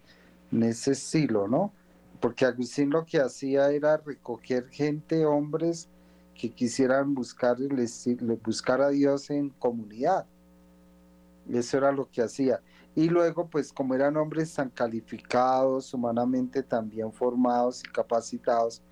[0.50, 1.72] en ese estilo, ¿no?
[2.20, 5.88] Porque Agustín lo que hacía era recoger gente, hombres
[6.34, 7.56] que quisieran buscar,
[8.44, 10.26] buscar a Dios en comunidad.
[11.48, 12.60] Eso era lo que hacía.
[12.96, 18.82] Y luego, pues como eran hombres tan calificados, humanamente tan bien formados y capacitados,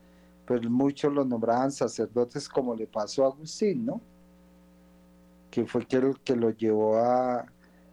[0.47, 4.01] pues muchos los nombraban sacerdotes como le pasó a Agustín, ¿no?
[5.55, 7.47] Que fue el que lo llevó a,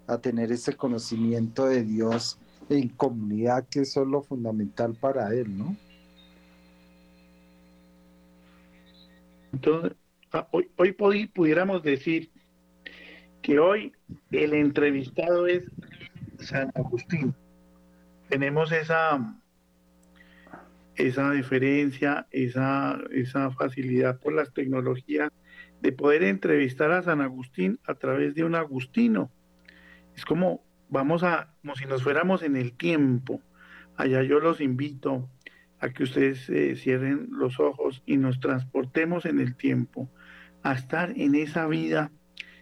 [0.08, 5.56] a tener ese conocimiento de Dios en comunidad, que eso es lo fundamental para él,
[5.56, 5.78] ¿no?
[9.54, 9.96] Entonces,
[10.34, 12.32] ah, hoy, hoy pudiéramos decir
[13.44, 13.94] que hoy
[14.32, 15.64] el entrevistado es
[16.40, 17.36] San Agustín.
[18.28, 19.40] Tenemos esa,
[20.96, 25.30] esa diferencia, esa, esa facilidad por las tecnologías
[25.82, 29.32] de poder entrevistar a San Agustín a través de un agustino.
[30.16, 33.42] Es como, vamos a, como si nos fuéramos en el tiempo.
[33.98, 35.30] Allá yo los invito
[35.80, 40.10] a que ustedes eh, cierren los ojos y nos transportemos en el tiempo,
[40.62, 42.12] a estar en esa vida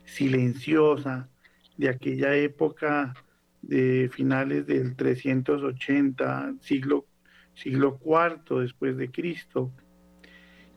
[0.05, 1.29] silenciosa
[1.75, 3.13] de aquella época
[3.61, 7.05] de finales del 380, siglo,
[7.53, 9.73] siglo IV después de Cristo,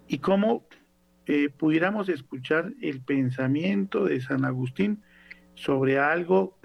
[0.09, 0.67] y cómo
[1.27, 5.03] eh, pudiéramos escuchar el pensamiento de San Agustín
[5.55, 6.59] sobre algo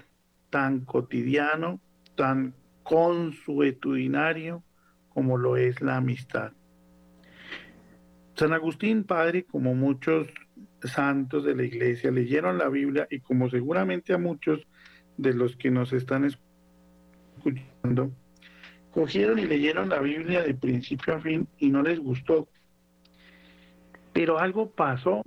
[0.50, 1.80] tan cotidiano,
[2.16, 4.62] tan consuetudinario
[5.08, 6.52] como lo es la amistad.
[8.34, 10.28] San Agustín, padre, como muchos
[10.82, 14.66] santos de la iglesia, leyeron la Biblia y como seguramente a muchos
[15.16, 18.12] de los que nos están escuchando,
[18.92, 22.48] cogieron y leyeron la Biblia de principio a fin y no les gustó.
[24.18, 25.22] Pero algo pasó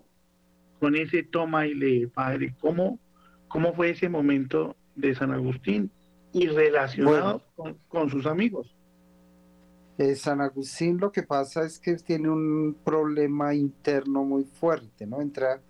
[0.81, 2.53] con ese toma y lee, padre.
[2.59, 2.99] ¿Cómo,
[3.47, 5.89] cómo fue ese momento de San Agustín
[6.33, 7.41] y relacionado
[7.87, 8.75] con sus amigos?
[9.97, 15.21] Eh, San Agustín lo que pasa es que tiene un problema interno muy fuerte, ¿no?
[15.21, 15.61] Entra,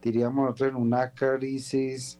[0.00, 2.18] diríamos, en una crisis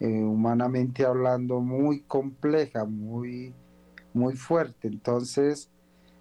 [0.00, 3.52] eh, humanamente hablando muy compleja, muy,
[4.14, 4.88] muy fuerte.
[4.88, 5.68] Entonces,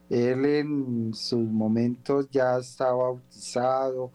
[0.09, 4.11] él en sus momentos ya está bautizado,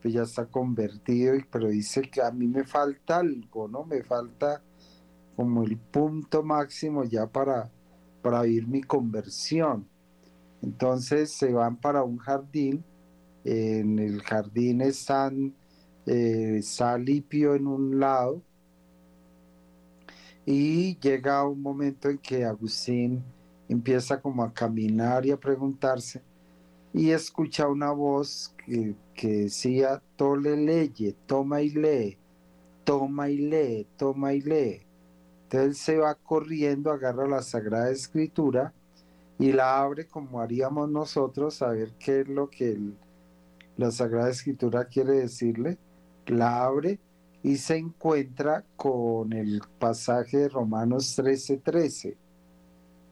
[0.00, 3.84] pues ya está convertido, pero dice que a mí me falta algo, ¿no?
[3.84, 4.62] Me falta
[5.36, 7.70] como el punto máximo ya para,
[8.22, 9.86] para mi conversión.
[10.62, 12.82] Entonces se van para un jardín,
[13.44, 15.54] en el jardín están
[16.06, 18.42] eh, Salipio en un lado
[20.46, 23.22] y llega un momento en que Agustín
[23.68, 26.22] empieza como a caminar y a preguntarse
[26.92, 32.16] y escucha una voz que, que decía, tole leye, toma y lee,
[32.84, 34.82] toma y lee, toma y lee.
[35.42, 38.72] Entonces se va corriendo, agarra la Sagrada Escritura
[39.38, 42.78] y la abre como haríamos nosotros, a ver qué es lo que
[43.76, 45.76] la Sagrada Escritura quiere decirle,
[46.26, 46.98] la abre
[47.42, 52.16] y se encuentra con el pasaje de Romanos 13:13, 13,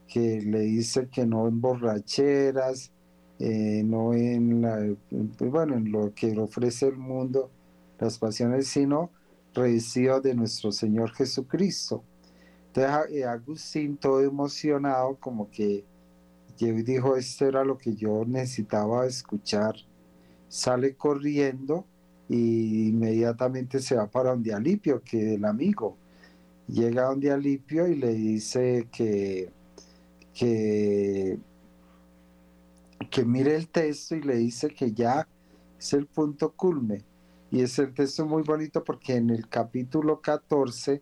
[0.08, 2.90] que le dice que no en borracheras,
[3.38, 4.78] eh, no en, la,
[5.40, 7.50] bueno, en lo que ofrece el mundo,
[7.98, 9.10] las pasiones, sino
[9.54, 12.02] revestido de nuestro Señor Jesucristo.
[12.68, 15.84] Entonces eh, Agustín todo emocionado, como que
[16.58, 19.74] dijo, esto era lo que yo necesitaba escuchar.
[20.48, 21.84] Sale corriendo
[22.28, 25.96] y inmediatamente se va para donde Alipio, que el amigo.
[26.68, 29.50] Llega donde Alipio y le dice que,
[30.34, 31.38] que,
[33.10, 35.26] que mire el texto y le dice que ya
[35.78, 37.04] es el punto culme.
[37.50, 41.00] Y es el texto muy bonito porque en el capítulo 14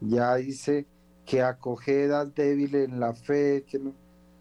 [0.00, 0.86] ya dice
[1.26, 3.94] que acoged débil en la fe, que no,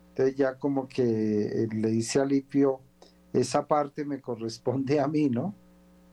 [0.10, 2.82] entonces ya como que eh, le dice a Lipio,
[3.34, 5.56] esa parte me corresponde a mí, ¿no?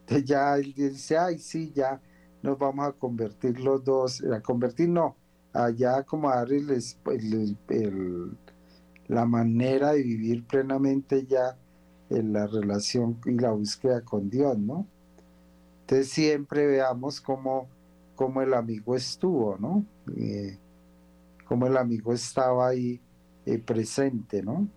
[0.00, 2.00] Entonces ya él dice, ay, sí, ya
[2.42, 5.16] nos vamos a convertir los dos, a convertir no,
[5.52, 6.96] allá como a darles
[9.08, 11.56] la manera de vivir plenamente ya
[12.10, 14.86] en la relación y la búsqueda con Dios, ¿no?
[15.82, 17.68] Entonces siempre veamos cómo,
[18.14, 19.84] cómo el amigo estuvo, ¿no?
[20.16, 20.56] Eh,
[21.46, 23.00] cómo el amigo estaba ahí
[23.46, 24.68] eh, presente, ¿no?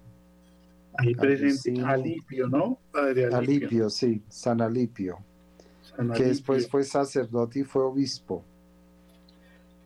[0.98, 2.80] Ahí presente, Alipio, ¿no?
[2.92, 3.90] Padre Alipio.
[3.90, 5.20] sí, San Alipio,
[6.16, 8.44] que después fue sacerdote y fue obispo.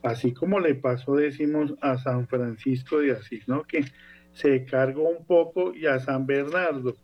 [0.07, 3.63] Así como le pasó, decimos, a San Francisco de Asís, ¿no?
[3.63, 3.85] Que
[4.33, 6.95] se cargó un poco y a San Bernardo.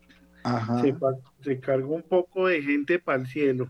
[0.82, 0.96] Se,
[1.42, 3.70] se, cargó un poco de gente para el cielo.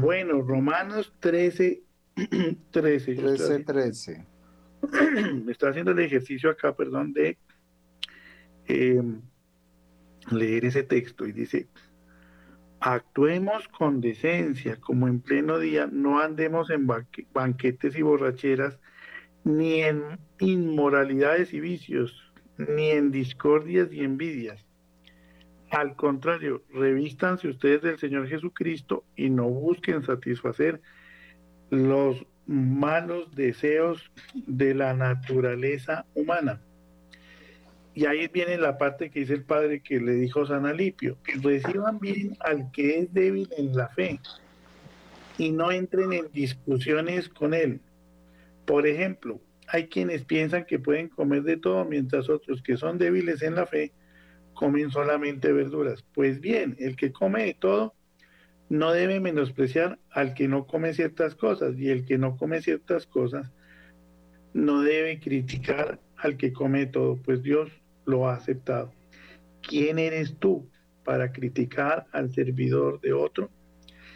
[0.00, 1.82] Bueno, Romanos 13,
[2.70, 3.14] 13.
[3.14, 4.26] 13, 13.
[5.44, 7.38] Me está haciendo el ejercicio acá, perdón, de
[8.66, 9.20] em,
[10.30, 11.68] leer ese texto y dice,
[12.86, 16.86] actuemos con decencia, como en pleno día, no andemos en
[17.32, 18.78] banquetes y borracheras,
[19.42, 20.02] ni en
[20.38, 24.66] inmoralidades y vicios, ni en discordias y envidias.
[25.70, 30.82] Al contrario, revístanse ustedes del Señor Jesucristo y no busquen satisfacer
[31.70, 36.60] los malos deseos de la naturaleza humana.
[37.94, 42.00] Y ahí viene la parte que dice el padre que le dijo San Alipio, reciban
[42.00, 44.18] bien al que es débil en la fe
[45.38, 47.80] y no entren en discusiones con él.
[48.66, 53.42] Por ejemplo, hay quienes piensan que pueden comer de todo, mientras otros que son débiles
[53.42, 53.92] en la fe
[54.54, 56.04] comen solamente verduras.
[56.14, 57.94] Pues bien, el que come de todo
[58.68, 63.06] no debe menospreciar al que no come ciertas cosas y el que no come ciertas
[63.06, 63.52] cosas
[64.52, 67.70] no debe criticar al que come todo, pues Dios
[68.06, 68.92] lo ha aceptado.
[69.62, 70.68] ¿Quién eres tú
[71.04, 73.50] para criticar al servidor de otro?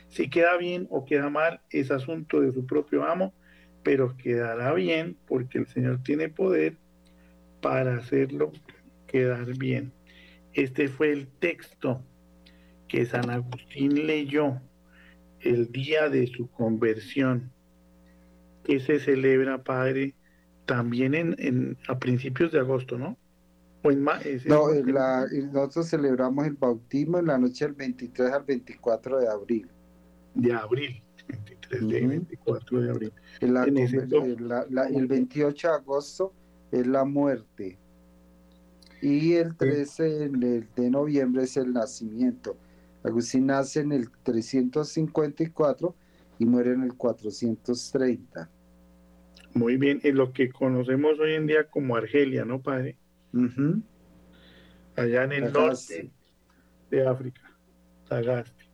[0.09, 3.35] Si queda bien o queda mal es asunto de su propio amo,
[3.83, 6.77] pero quedará bien porque el Señor tiene poder
[7.61, 8.53] para hacerlo
[9.07, 9.93] quedar bien.
[10.53, 12.03] Este fue el texto
[12.89, 14.61] que San Agustín leyó
[15.41, 17.53] el día de su conversión,
[18.65, 20.15] que se celebra, Padre,
[20.67, 23.17] también en, a principios de agosto, ¿no?
[23.89, 24.69] O en no,
[25.53, 29.71] nosotros celebramos el bautismo en la noche del 23 al 24 de abril.
[30.35, 33.13] De abril, 23 de 24 de abril.
[33.41, 36.33] el 28 de agosto
[36.71, 37.79] es la muerte.
[39.01, 42.57] Y el 13 de noviembre es el nacimiento.
[43.03, 45.95] Agustín nace en el 354
[46.41, 48.51] y muere en el 430.
[49.55, 52.98] Muy bien, en lo que conocemos hoy en día como Argelia, ¿no, padre?
[54.97, 56.11] Allá en el norte
[56.91, 57.43] de África,
[58.09, 58.65] Tagaste.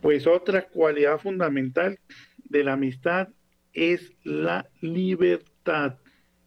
[0.00, 1.98] Pues otra cualidad fundamental
[2.44, 3.28] de la amistad
[3.72, 5.98] es la libertad,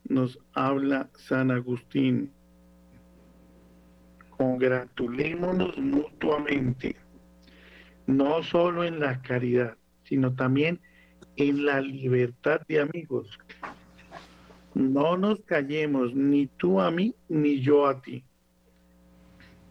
[0.06, 2.32] nos habla San Agustín
[4.42, 6.96] congratulémonos mutuamente,
[8.08, 10.82] no solo en la caridad, sino también
[11.36, 13.38] en la libertad de amigos.
[14.74, 18.24] No nos callemos ni tú a mí ni yo a ti.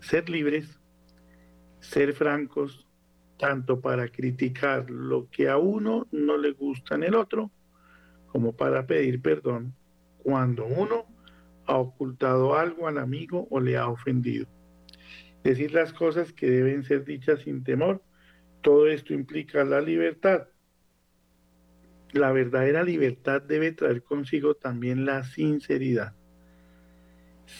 [0.00, 0.78] Ser libres,
[1.80, 2.86] ser francos,
[3.38, 7.50] tanto para criticar lo que a uno no le gusta en el otro,
[8.26, 9.74] como para pedir perdón
[10.18, 11.06] cuando uno
[11.66, 14.46] ha ocultado algo al amigo o le ha ofendido
[15.42, 18.02] decir las cosas que deben ser dichas sin temor.
[18.60, 20.48] Todo esto implica la libertad.
[22.12, 26.14] La verdadera libertad debe traer consigo también la sinceridad.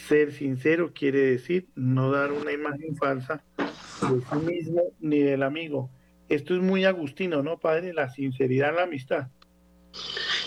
[0.07, 5.89] Ser sincero quiere decir no dar una imagen falsa de sí mismo ni del amigo.
[6.29, 7.93] Esto es muy agustino, ¿no, padre?
[7.93, 9.27] La sinceridad la amistad.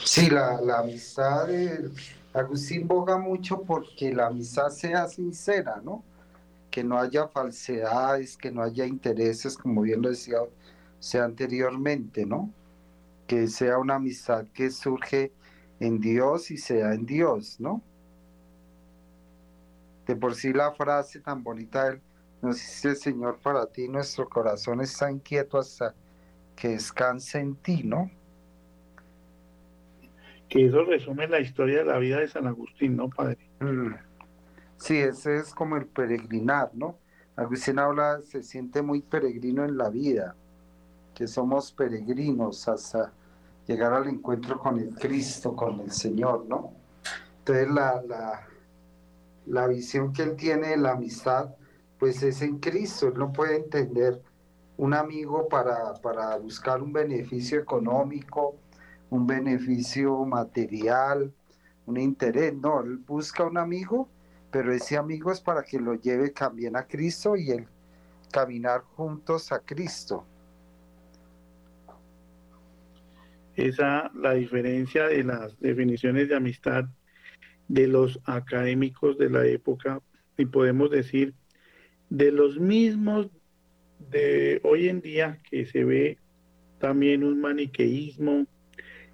[0.04, 1.90] Sí, la, la amistad de
[2.32, 6.02] Agustín boga mucho porque la amistad sea sincera, ¿no?
[6.74, 10.38] que no haya falsedades, que no haya intereses, como bien lo decía
[10.98, 12.52] sea anteriormente, ¿no?
[13.26, 15.32] Que sea una amistad que surge
[15.80, 17.82] en Dios y sea en Dios, ¿no?
[20.06, 22.02] De por sí la frase tan bonita del
[22.44, 25.94] nos dice Señor para ti, nuestro corazón está inquieto hasta
[26.54, 28.10] que descanse en ti, ¿no?
[30.50, 33.38] Que eso resume la historia de la vida de San Agustín, ¿no, Padre?
[33.60, 33.94] Mm.
[34.76, 36.98] Sí, ese es como el peregrinar, ¿no?
[37.34, 40.36] Agustín habla, se siente muy peregrino en la vida,
[41.14, 43.12] que somos peregrinos hasta
[43.66, 46.72] llegar al encuentro con el Cristo, con el Señor, ¿no?
[47.38, 48.46] Entonces la,
[49.46, 51.54] la, visión que él tiene de la amistad,
[51.98, 54.20] pues es en Cristo, él no puede entender
[54.76, 58.56] un amigo para, para buscar un beneficio económico,
[59.10, 61.32] un beneficio material,
[61.86, 64.08] un interés, no, él busca un amigo
[64.54, 67.66] pero ese amigo es para que lo lleve también a Cristo y el
[68.30, 70.24] caminar juntos a Cristo.
[73.56, 76.86] Esa la diferencia de las definiciones de amistad
[77.68, 80.00] de los académicos de la época
[80.36, 81.34] y podemos decir
[82.10, 83.30] de los mismos
[84.10, 86.18] de hoy en día que se ve
[86.78, 88.46] también un maniqueísmo,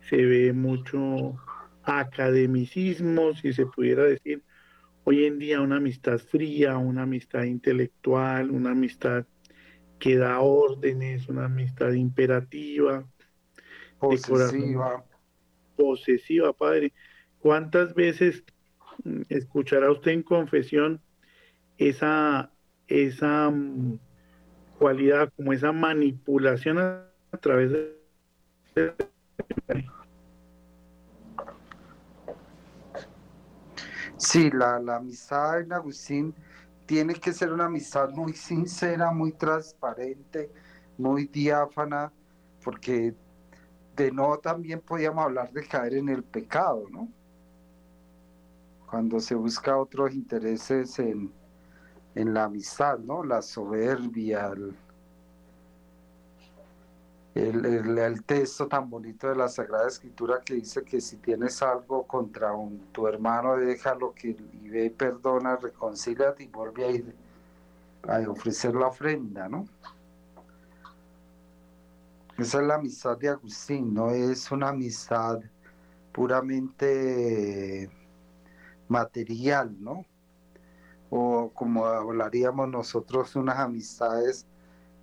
[0.09, 1.36] se ve mucho
[1.82, 4.43] academicismo, si se pudiera decir,
[5.05, 9.26] hoy en día una amistad fría, una amistad intelectual, una amistad
[9.99, 13.07] que da órdenes, una amistad imperativa,
[14.01, 15.05] posesiva.
[15.76, 16.92] posesiva, padre.
[17.38, 18.42] ¿Cuántas veces
[19.05, 21.01] mm, escuchará usted en confesión
[21.78, 22.51] esa,
[22.88, 23.98] esa mm,
[24.78, 27.07] cualidad, como esa manipulación a,
[27.40, 28.94] través de...
[34.16, 36.34] Sí, la, la amistad en Agustín
[36.84, 40.51] tiene que ser una amistad muy sincera, muy transparente,
[40.98, 42.12] muy diáfana,
[42.62, 43.14] porque
[44.01, 47.09] de no también podíamos hablar de caer en el pecado, ¿no?
[48.88, 51.32] Cuando se busca otros intereses en,
[52.14, 53.22] en la amistad, ¿no?
[53.22, 54.53] La soberbia,
[57.34, 62.05] el, el, texto tan bonito de la Sagrada Escritura que dice que si tienes algo
[62.05, 67.14] contra un, tu hermano, déjalo que y ve, perdona, reconcilia y vuelve a ir
[68.09, 69.66] a ofrecer la ofrenda, ¿no?
[72.41, 75.41] Esa es la amistad de Agustín, no es una amistad
[76.11, 77.91] puramente
[78.88, 80.07] material, ¿no?
[81.11, 84.47] O como hablaríamos nosotros, unas amistades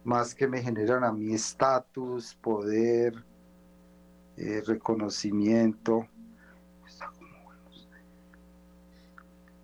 [0.03, 3.23] más que me generan a mí estatus, poder,
[4.35, 6.07] eh, reconocimiento.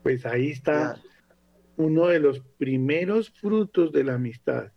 [0.04, 1.02] Pues ahí está
[1.76, 4.72] uno de los primeros frutos de la amistad.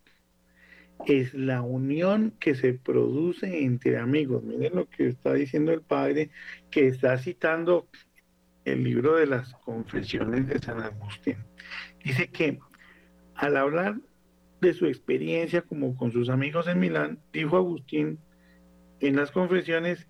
[1.04, 4.42] Es la unión que se produce entre amigos.
[4.42, 6.30] Miren lo que está diciendo el padre,
[6.70, 7.86] que está citando
[8.64, 11.36] el libro de las confesiones de San Agustín.
[12.02, 12.58] Dice que
[13.34, 13.96] al hablar
[14.60, 18.18] de su experiencia como con sus amigos en Milán, dijo Agustín,
[19.00, 20.08] en las confesiones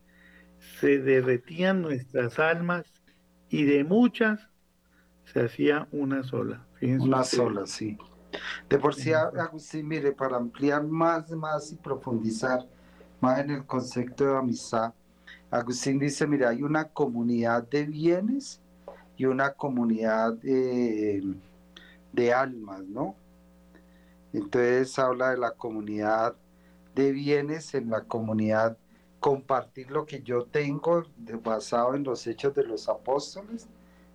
[0.80, 2.86] se derretían nuestras almas
[3.50, 4.48] y de muchas
[5.24, 6.66] se hacía una sola.
[6.80, 7.98] una sola, sí.
[8.68, 12.66] De por sí, Agustín, mire, para ampliar más, más y profundizar
[13.20, 14.92] más en el concepto de amistad,
[15.50, 18.60] Agustín dice, mire, hay una comunidad de bienes
[19.16, 21.34] y una comunidad de,
[22.12, 23.14] de almas, ¿no?
[24.32, 26.34] Entonces habla de la comunidad
[26.94, 28.76] de bienes, en la comunidad
[29.20, 31.04] compartir lo que yo tengo
[31.42, 33.66] basado en los hechos de los apóstoles,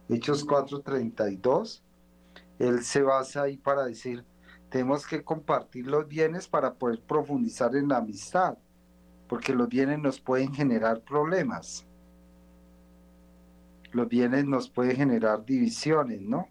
[0.09, 1.81] Hechos 4:32.
[2.61, 4.23] Él se basa ahí para decir,
[4.69, 8.55] tenemos que compartir los bienes para poder profundizar en la amistad,
[9.27, 11.87] porque los bienes nos pueden generar problemas.
[13.91, 16.49] Los bienes nos pueden generar divisiones, ¿no?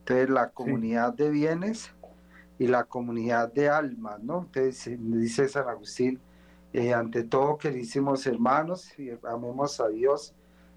[0.00, 1.88] Entonces la comunidad de bienes
[2.58, 4.40] y la comunidad de almas, ¿no?
[4.40, 6.18] Entonces dice San Agustín,
[6.72, 10.34] eh, ante todo querísimos hermanos, y amemos a Dios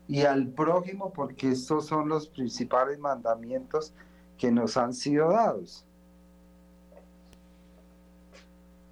[0.07, 3.95] y al prójimo, porque estos son los principales mandamientos
[4.37, 5.85] que nos han sido dados.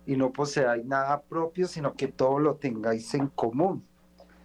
[0.06, 3.84] Y no poseáis nada propio, sino que todo lo tengáis en común.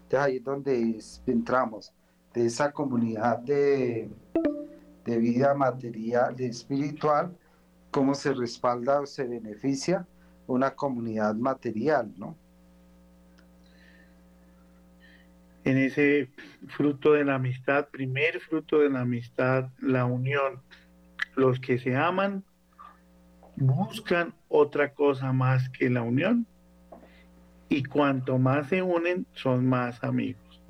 [0.03, 1.93] Entonces ahí es donde entramos,
[2.35, 4.11] de esa comunidad de,
[5.05, 7.37] de vida material, de espiritual,
[7.91, 10.07] cómo se respalda o se beneficia
[10.47, 12.37] una comunidad material, ¿no?
[15.63, 16.31] En ese
[16.69, 20.63] fruto de la amistad, primer fruto de la amistad, la unión.
[21.41, 22.45] Los que se aman
[23.57, 26.47] buscan otra cosa más que la unión
[27.71, 30.61] y cuanto más se unen son más amigos.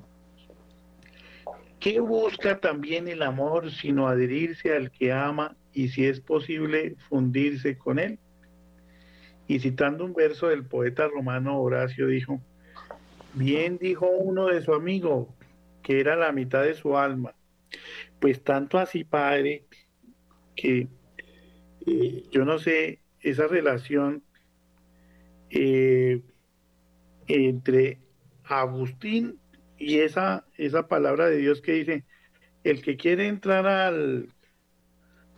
[1.81, 7.77] ¿Qué busca también el amor sino adherirse al que ama y si es posible fundirse
[7.77, 8.17] con él.
[9.47, 12.39] Y citando un verso del poeta romano Horacio dijo,
[13.33, 15.35] bien dijo uno de su amigo,
[15.83, 17.33] que era la mitad de su alma,
[18.21, 19.65] pues tanto así, padre,
[20.55, 20.87] que
[21.85, 24.23] eh, yo no sé, esa relación
[25.49, 26.21] eh,
[27.27, 27.99] entre
[28.43, 29.39] Agustín
[29.77, 32.05] y esa, esa palabra de Dios que dice,
[32.63, 34.29] el que quiere entrar al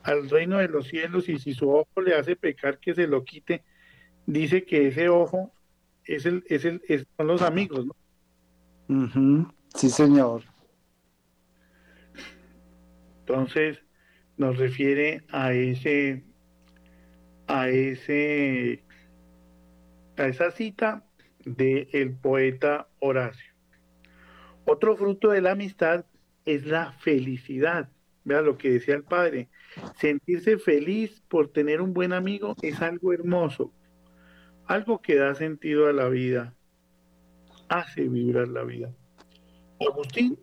[0.04, 3.24] al reino de los cielos y si su ojo le hace pecar que se lo
[3.24, 3.64] quite,
[4.26, 5.52] dice que ese ojo
[6.04, 6.82] es el, es el,
[7.18, 7.96] son los amigos, ¿no?
[9.74, 10.44] Sí, señor.
[13.22, 13.80] Entonces
[14.38, 16.24] nos refiere a ese,
[17.48, 18.84] a ese,
[20.18, 21.06] a esa cita
[21.46, 23.54] del el poeta Horacio.
[24.66, 26.06] Otro fruto de la amistad
[26.46, 27.90] es la felicidad.
[28.24, 29.50] Vea lo que decía el padre.
[29.98, 33.74] Sentirse feliz por tener un buen amigo es algo hermoso,
[34.66, 36.56] algo que da sentido a la vida,
[37.68, 38.94] hace vibrar la vida.
[39.82, 40.40] Agustín,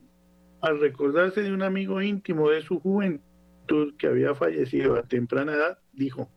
[0.61, 3.30] al recordarse de un amigo íntimo de su juventud,
[3.99, 6.29] que había fallecido a temprana edad, dijo,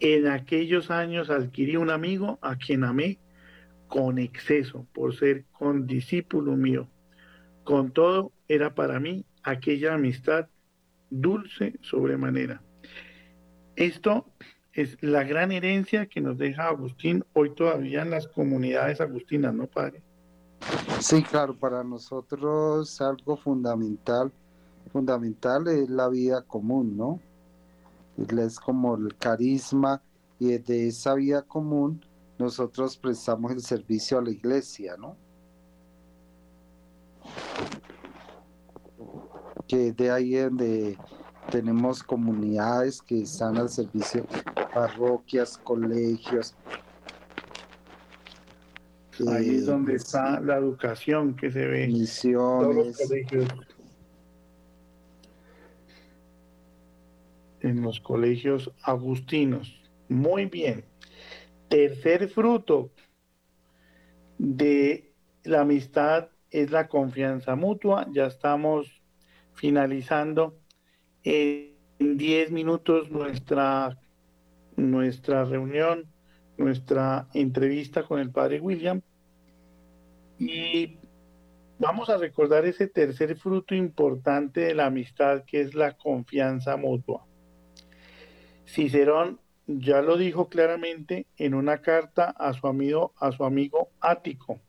[0.00, 3.18] en aquellos años adquirí un amigo a quien amé
[3.88, 6.88] con exceso por ser condiscípulo mío.
[7.64, 10.48] Con todo, era para mí aquella amistad
[11.10, 12.62] dulce sobremanera.
[13.76, 14.26] Esto
[14.72, 19.66] es la gran herencia que nos deja Agustín hoy todavía en las comunidades agustinas, ¿no,
[19.66, 20.02] padre?
[21.00, 24.32] Sí, claro, para nosotros algo fundamental,
[24.92, 27.20] fundamental es la vida común, ¿no?
[28.16, 30.02] Es como el carisma
[30.38, 32.04] y de esa vida común
[32.38, 35.16] nosotros prestamos el servicio a la iglesia, ¿no?
[39.66, 40.98] Que de ahí donde
[41.50, 44.26] tenemos comunidades que están al servicio,
[44.72, 46.54] parroquias, colegios.
[49.28, 51.86] Ahí es donde eh, está la educación que se ve.
[51.88, 52.98] Misiones.
[57.66, 59.82] En los colegios agustinos.
[60.08, 60.84] Muy bien.
[61.68, 62.92] Tercer fruto
[64.38, 65.12] de
[65.42, 68.06] la amistad es la confianza mutua.
[68.12, 69.02] Ya estamos
[69.54, 70.56] finalizando
[71.24, 73.98] en 10 minutos nuestra,
[74.76, 76.06] nuestra reunión,
[76.56, 79.02] nuestra entrevista con el padre William.
[80.38, 81.00] Y
[81.80, 87.26] vamos a recordar ese tercer fruto importante de la amistad que es la confianza mutua.
[88.66, 94.60] Cicerón ya lo dijo claramente en una carta a su amigo, a su amigo Ático.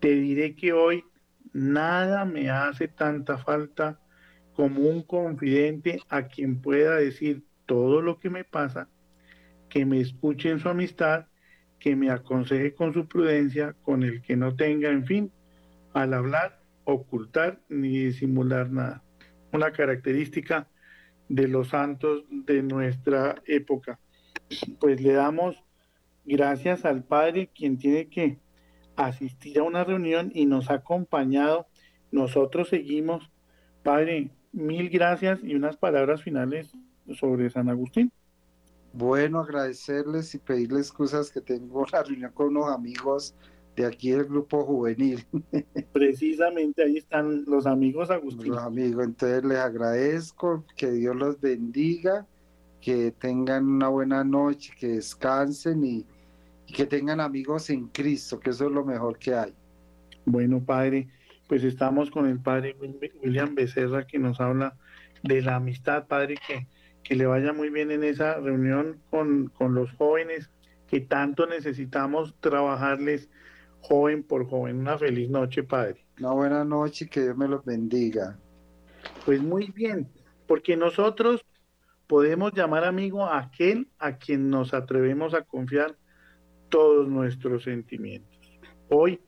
[0.00, 1.04] Te diré que hoy
[1.52, 3.98] nada me hace tanta falta
[4.54, 8.88] como un confidente a quien pueda decir todo lo que me pasa,
[9.68, 11.26] que me escuche en su amistad,
[11.78, 15.32] que me aconseje con su prudencia, con el que no tenga, en fin,
[15.92, 19.02] al hablar, ocultar ni disimular nada.
[19.52, 20.68] Una característica
[21.28, 23.98] de los santos de nuestra época.
[24.78, 25.62] Pues le damos
[26.24, 28.38] gracias al Padre quien tiene que
[28.96, 31.66] asistir a una reunión y nos ha acompañado.
[32.10, 33.30] Nosotros seguimos.
[33.82, 36.72] Padre, mil gracias y unas palabras finales
[37.14, 38.10] sobre San Agustín.
[38.92, 43.34] Bueno, agradecerles y pedirles excusas que tengo la reunión con unos amigos
[43.76, 45.24] de aquí del grupo juvenil.
[45.92, 48.48] Precisamente ahí están los amigos Agustín.
[48.48, 52.26] Los amigos, entonces les agradezco, que Dios los bendiga,
[52.80, 56.06] que tengan una buena noche, que descansen y,
[56.66, 59.54] que tengan amigos en Cristo, que eso es lo mejor que hay.
[60.24, 61.08] Bueno, Padre,
[61.46, 62.74] pues estamos con el Padre
[63.22, 64.74] William Becerra que nos habla
[65.22, 66.66] de la amistad, Padre, que,
[67.04, 70.50] que le vaya muy bien en esa reunión con, con los jóvenes
[70.88, 73.28] que tanto necesitamos trabajarles
[73.86, 74.80] joven por joven.
[74.80, 76.04] Una feliz noche, Padre.
[76.18, 78.38] Una buena noche, que Dios me los bendiga.
[79.24, 80.08] Pues muy bien,
[80.46, 81.44] porque nosotros
[82.06, 85.96] podemos llamar amigo a aquel a quien nos atrevemos a confiar
[86.68, 88.38] todos nuestros sentimientos.
[88.88, 89.20] Hoy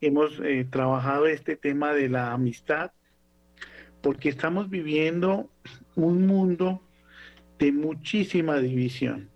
[0.00, 2.92] hemos eh, trabajado este tema de la amistad
[4.02, 5.50] porque estamos viviendo
[5.94, 6.82] un mundo
[7.58, 9.30] de muchísima división.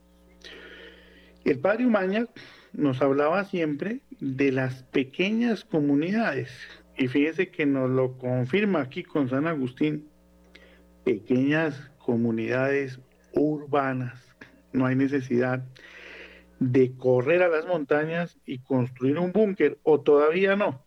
[1.45, 2.27] El padre Umaña
[2.73, 6.51] nos hablaba siempre de las pequeñas comunidades.
[6.97, 10.09] Y fíjese que nos lo confirma aquí con San Agustín.
[11.05, 13.01] Pequeñas comunidades
[13.33, 14.21] urbanas.
[14.73, 15.65] No hay necesidad
[16.59, 20.85] de correr a las montañas y construir un búnker, o todavía no.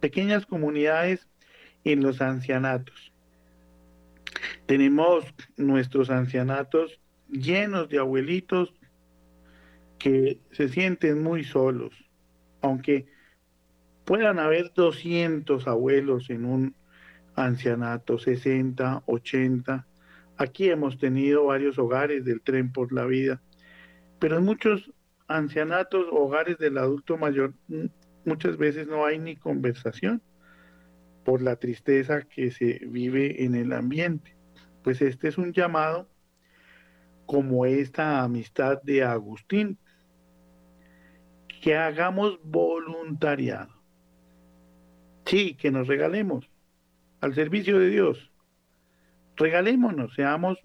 [0.00, 1.28] Pequeñas comunidades
[1.84, 3.12] en los ancianatos.
[4.66, 5.24] Tenemos
[5.56, 8.72] nuestros ancianatos llenos de abuelitos
[9.98, 11.92] que se sienten muy solos,
[12.60, 13.06] aunque
[14.04, 16.74] puedan haber 200 abuelos en un
[17.34, 19.86] ancianato, 60, 80.
[20.36, 23.42] Aquí hemos tenido varios hogares del tren por la vida,
[24.18, 24.92] pero en muchos
[25.26, 27.54] ancianatos, hogares del adulto mayor,
[28.24, 30.22] muchas veces no hay ni conversación
[31.24, 34.36] por la tristeza que se vive en el ambiente.
[34.82, 36.08] Pues este es un llamado
[37.26, 39.78] como esta amistad de Agustín,
[41.60, 43.72] que hagamos voluntariado.
[45.24, 46.48] Sí, que nos regalemos
[47.20, 48.30] al servicio de Dios.
[49.36, 50.58] Regalémonos, seamos,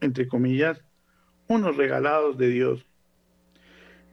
[0.00, 0.82] entre comillas,
[1.48, 2.86] unos regalados de Dios.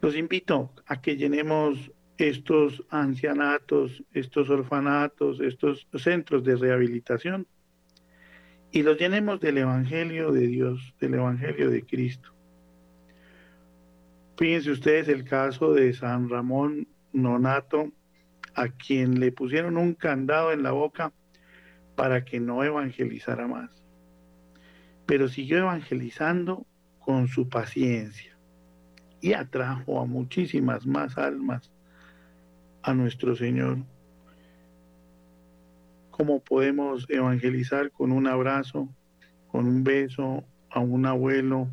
[0.01, 7.47] Los invito a que llenemos estos ancianatos, estos orfanatos, estos centros de rehabilitación
[8.71, 12.33] y los llenemos del Evangelio de Dios, del Evangelio de Cristo.
[14.39, 17.91] Fíjense ustedes el caso de San Ramón Nonato,
[18.55, 21.11] a quien le pusieron un candado en la boca
[21.97, 23.69] para que no evangelizara más.
[25.05, 26.65] Pero siguió evangelizando
[26.99, 28.37] con su paciencia
[29.19, 31.69] y atrajo a muchísimas más almas
[32.81, 33.79] a nuestro Señor.
[36.11, 38.87] ¿Cómo podemos evangelizar con un abrazo,
[39.51, 41.67] con un beso a un abuelo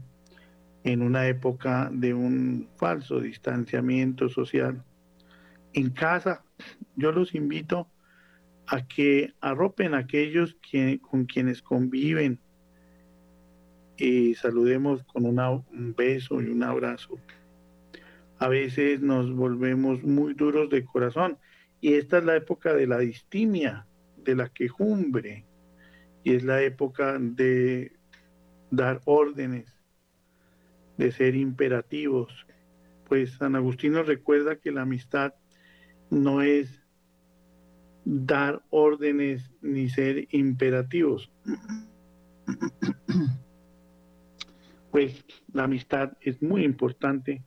[0.86, 4.84] en una época de un falso distanciamiento social?
[5.72, 6.44] En casa,
[6.94, 7.88] yo los invito
[8.68, 10.56] a que arropen a aquellos
[11.02, 12.38] con quienes conviven
[13.96, 17.18] y saludemos con un beso y un abrazo.
[18.38, 21.36] A veces nos volvemos muy duros de corazón
[21.80, 23.86] y esta es la época de la distimia,
[24.18, 25.44] de la quejumbre
[26.22, 27.92] y es la época de
[28.70, 29.75] dar órdenes,
[30.96, 32.46] de ser imperativos.
[33.08, 35.34] Pues San Agustín nos recuerda que la amistad
[36.10, 36.82] no es
[38.04, 41.30] dar órdenes ni ser imperativos.
[44.92, 47.42] Pues la amistad es muy importante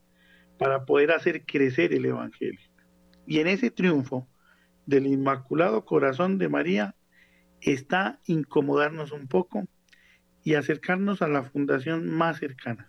[0.60, 2.60] para poder hacer crecer el Evangelio.
[3.26, 4.28] Y en ese triunfo
[4.86, 6.96] del Inmaculado Corazón de María
[7.62, 9.68] está incomodarnos un poco
[10.44, 12.89] y acercarnos a la fundación más cercana.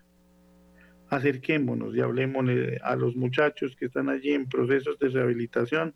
[1.11, 2.45] Acerquémonos y hablemos
[2.83, 5.93] a los muchachos que están allí en procesos de rehabilitación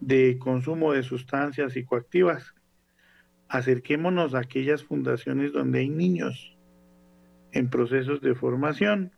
[0.00, 2.54] de consumo de sustancias psicoactivas.
[3.50, 6.56] Acerquémonos a aquellas fundaciones donde hay niños
[7.52, 9.12] en procesos de formación,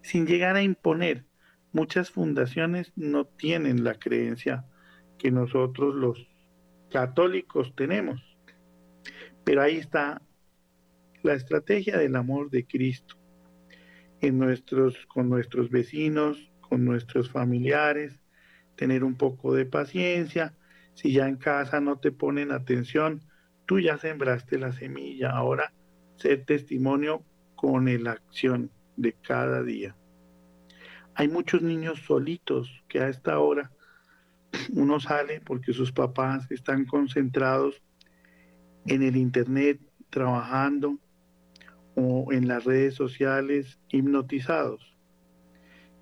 [0.00, 1.26] sin llegar a imponer.
[1.72, 4.64] Muchas fundaciones no tienen la creencia
[5.18, 6.26] que nosotros los
[6.90, 8.22] católicos tenemos.
[9.44, 10.22] Pero ahí está
[11.22, 13.19] la estrategia del amor de Cristo
[14.20, 18.20] en nuestros, con nuestros vecinos, con nuestros familiares,
[18.76, 20.54] tener un poco de paciencia.
[20.94, 23.22] Si ya en casa no te ponen atención,
[23.66, 25.30] tú ya sembraste la semilla.
[25.30, 25.72] Ahora
[26.16, 27.24] ser testimonio
[27.56, 29.96] con la acción de cada día.
[31.14, 33.70] Hay muchos niños solitos que a esta hora
[34.72, 37.82] uno sale porque sus papás están concentrados
[38.86, 40.98] en el internet trabajando
[42.00, 44.96] o en las redes sociales hipnotizados.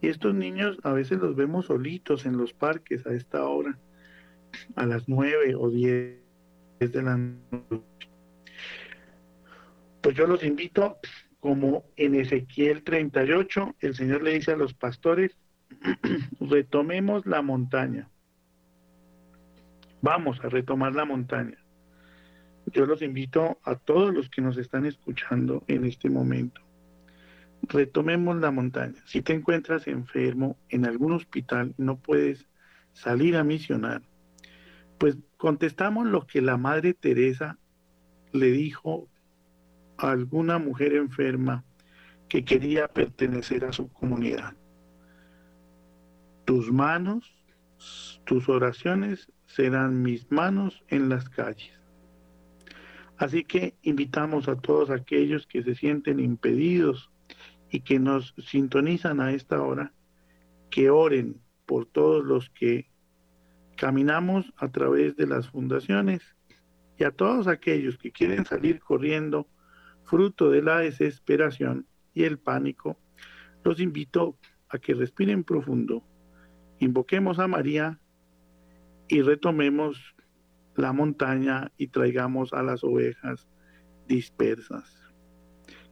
[0.01, 3.77] Y estos niños a veces los vemos solitos en los parques a esta hora,
[4.77, 6.19] a las nueve o diez
[6.79, 7.83] de la noche.
[10.01, 10.99] Pues yo los invito,
[11.41, 15.37] como en Ezequiel 38, el Señor le dice a los pastores,
[16.41, 18.09] retomemos la montaña.
[20.01, 21.59] Vamos a retomar la montaña.
[22.73, 26.61] Yo los invito a todos los que nos están escuchando en este momento
[27.62, 29.03] retomemos la montaña.
[29.07, 32.47] Si te encuentras enfermo en algún hospital y no puedes
[32.93, 34.03] salir a misionar,
[34.99, 37.59] pues contestamos lo que la Madre Teresa
[38.33, 39.09] le dijo
[39.97, 41.64] a alguna mujer enferma
[42.29, 44.55] que quería pertenecer a su comunidad.
[46.45, 47.33] Tus manos,
[48.25, 51.78] tus oraciones serán mis manos en las calles.
[53.19, 57.11] Así que invitamos a todos aquellos que se sienten impedidos
[57.71, 59.93] y que nos sintonizan a esta hora,
[60.71, 62.89] que oren por todos los que
[63.77, 66.23] caminamos a través de las fundaciones
[66.97, 69.49] y a todos aquellos que quieren salir corriendo
[70.05, 72.99] fruto de la desesperación y el pánico,
[73.64, 74.39] los invito
[74.69, 76.03] a que respiren profundo,
[76.79, 78.01] invoquemos a María
[79.09, 80.14] y retomemos
[80.79, 83.47] la montaña y traigamos a las ovejas
[84.07, 84.99] dispersas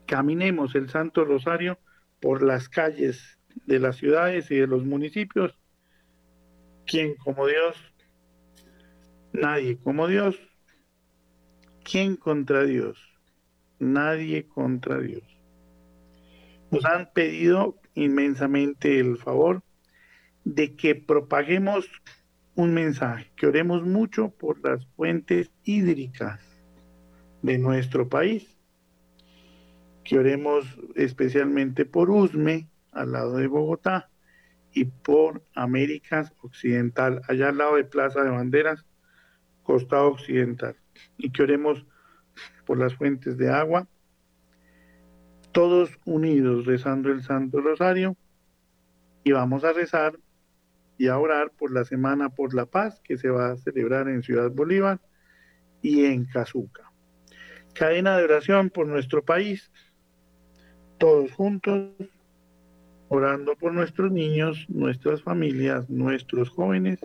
[0.06, 1.78] caminemos el Santo Rosario
[2.20, 5.58] por las calles de las ciudades y de los municipios.
[6.86, 7.76] ¿Quién como Dios?
[9.32, 10.36] Nadie como Dios.
[11.84, 12.98] ¿Quién contra Dios?
[13.78, 15.24] Nadie contra Dios.
[16.70, 19.62] Nos han pedido inmensamente el favor
[20.44, 21.86] de que propaguemos
[22.56, 26.40] un mensaje, que oremos mucho por las fuentes hídricas
[27.42, 28.56] de nuestro país.
[30.02, 34.08] Que oremos especialmente por Usme, al lado de Bogotá,
[34.72, 38.84] y por Américas Occidental, allá al lado de Plaza de Banderas,
[39.62, 40.76] costado occidental,
[41.18, 41.84] y que oremos
[42.64, 43.86] por las fuentes de agua,
[45.52, 48.16] todos unidos rezando el Santo Rosario,
[49.24, 50.18] y vamos a rezar
[50.98, 54.22] y a orar por la Semana por la Paz que se va a celebrar en
[54.22, 55.00] Ciudad Bolívar
[55.82, 56.90] y en Cazuca.
[57.74, 59.70] Cadena de oración por nuestro país,
[60.98, 61.92] todos juntos,
[63.08, 67.00] orando por nuestros niños, nuestras familias, nuestros jóvenes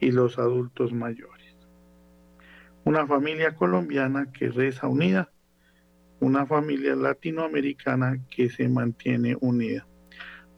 [0.00, 1.56] y los adultos mayores.
[2.84, 5.30] una familia colombiana que reza unida,
[6.18, 9.86] una familia latinoamericana que se mantiene unida.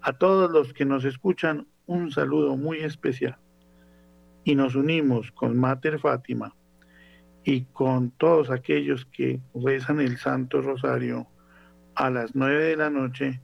[0.00, 3.38] A todos los que nos escuchan, un saludo muy especial.
[4.44, 6.54] Y nos unimos con Mater Fátima
[7.44, 11.26] y con todos aquellos que rezan el Santo Rosario
[11.94, 13.40] a las nueve de la noche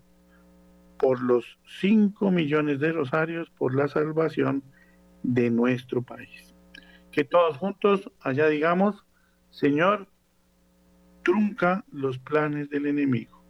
[0.99, 4.63] por los cinco millones de rosarios por la salvación
[5.23, 6.55] de nuestro país.
[7.13, 9.05] Que todos juntos allá digamos,
[9.51, 10.09] Señor,
[11.23, 13.43] trunca los planes del enemigo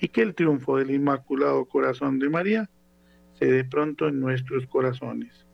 [0.00, 2.70] y que el triunfo del Inmaculado Corazón de María
[3.38, 5.46] se pronto en nuestros corazones.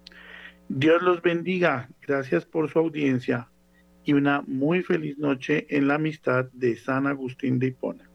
[0.68, 3.50] Dios los bendiga, gracias por su audiencia
[4.04, 8.10] y una muy feliz noche en la amistad de San Agustín de Hipona.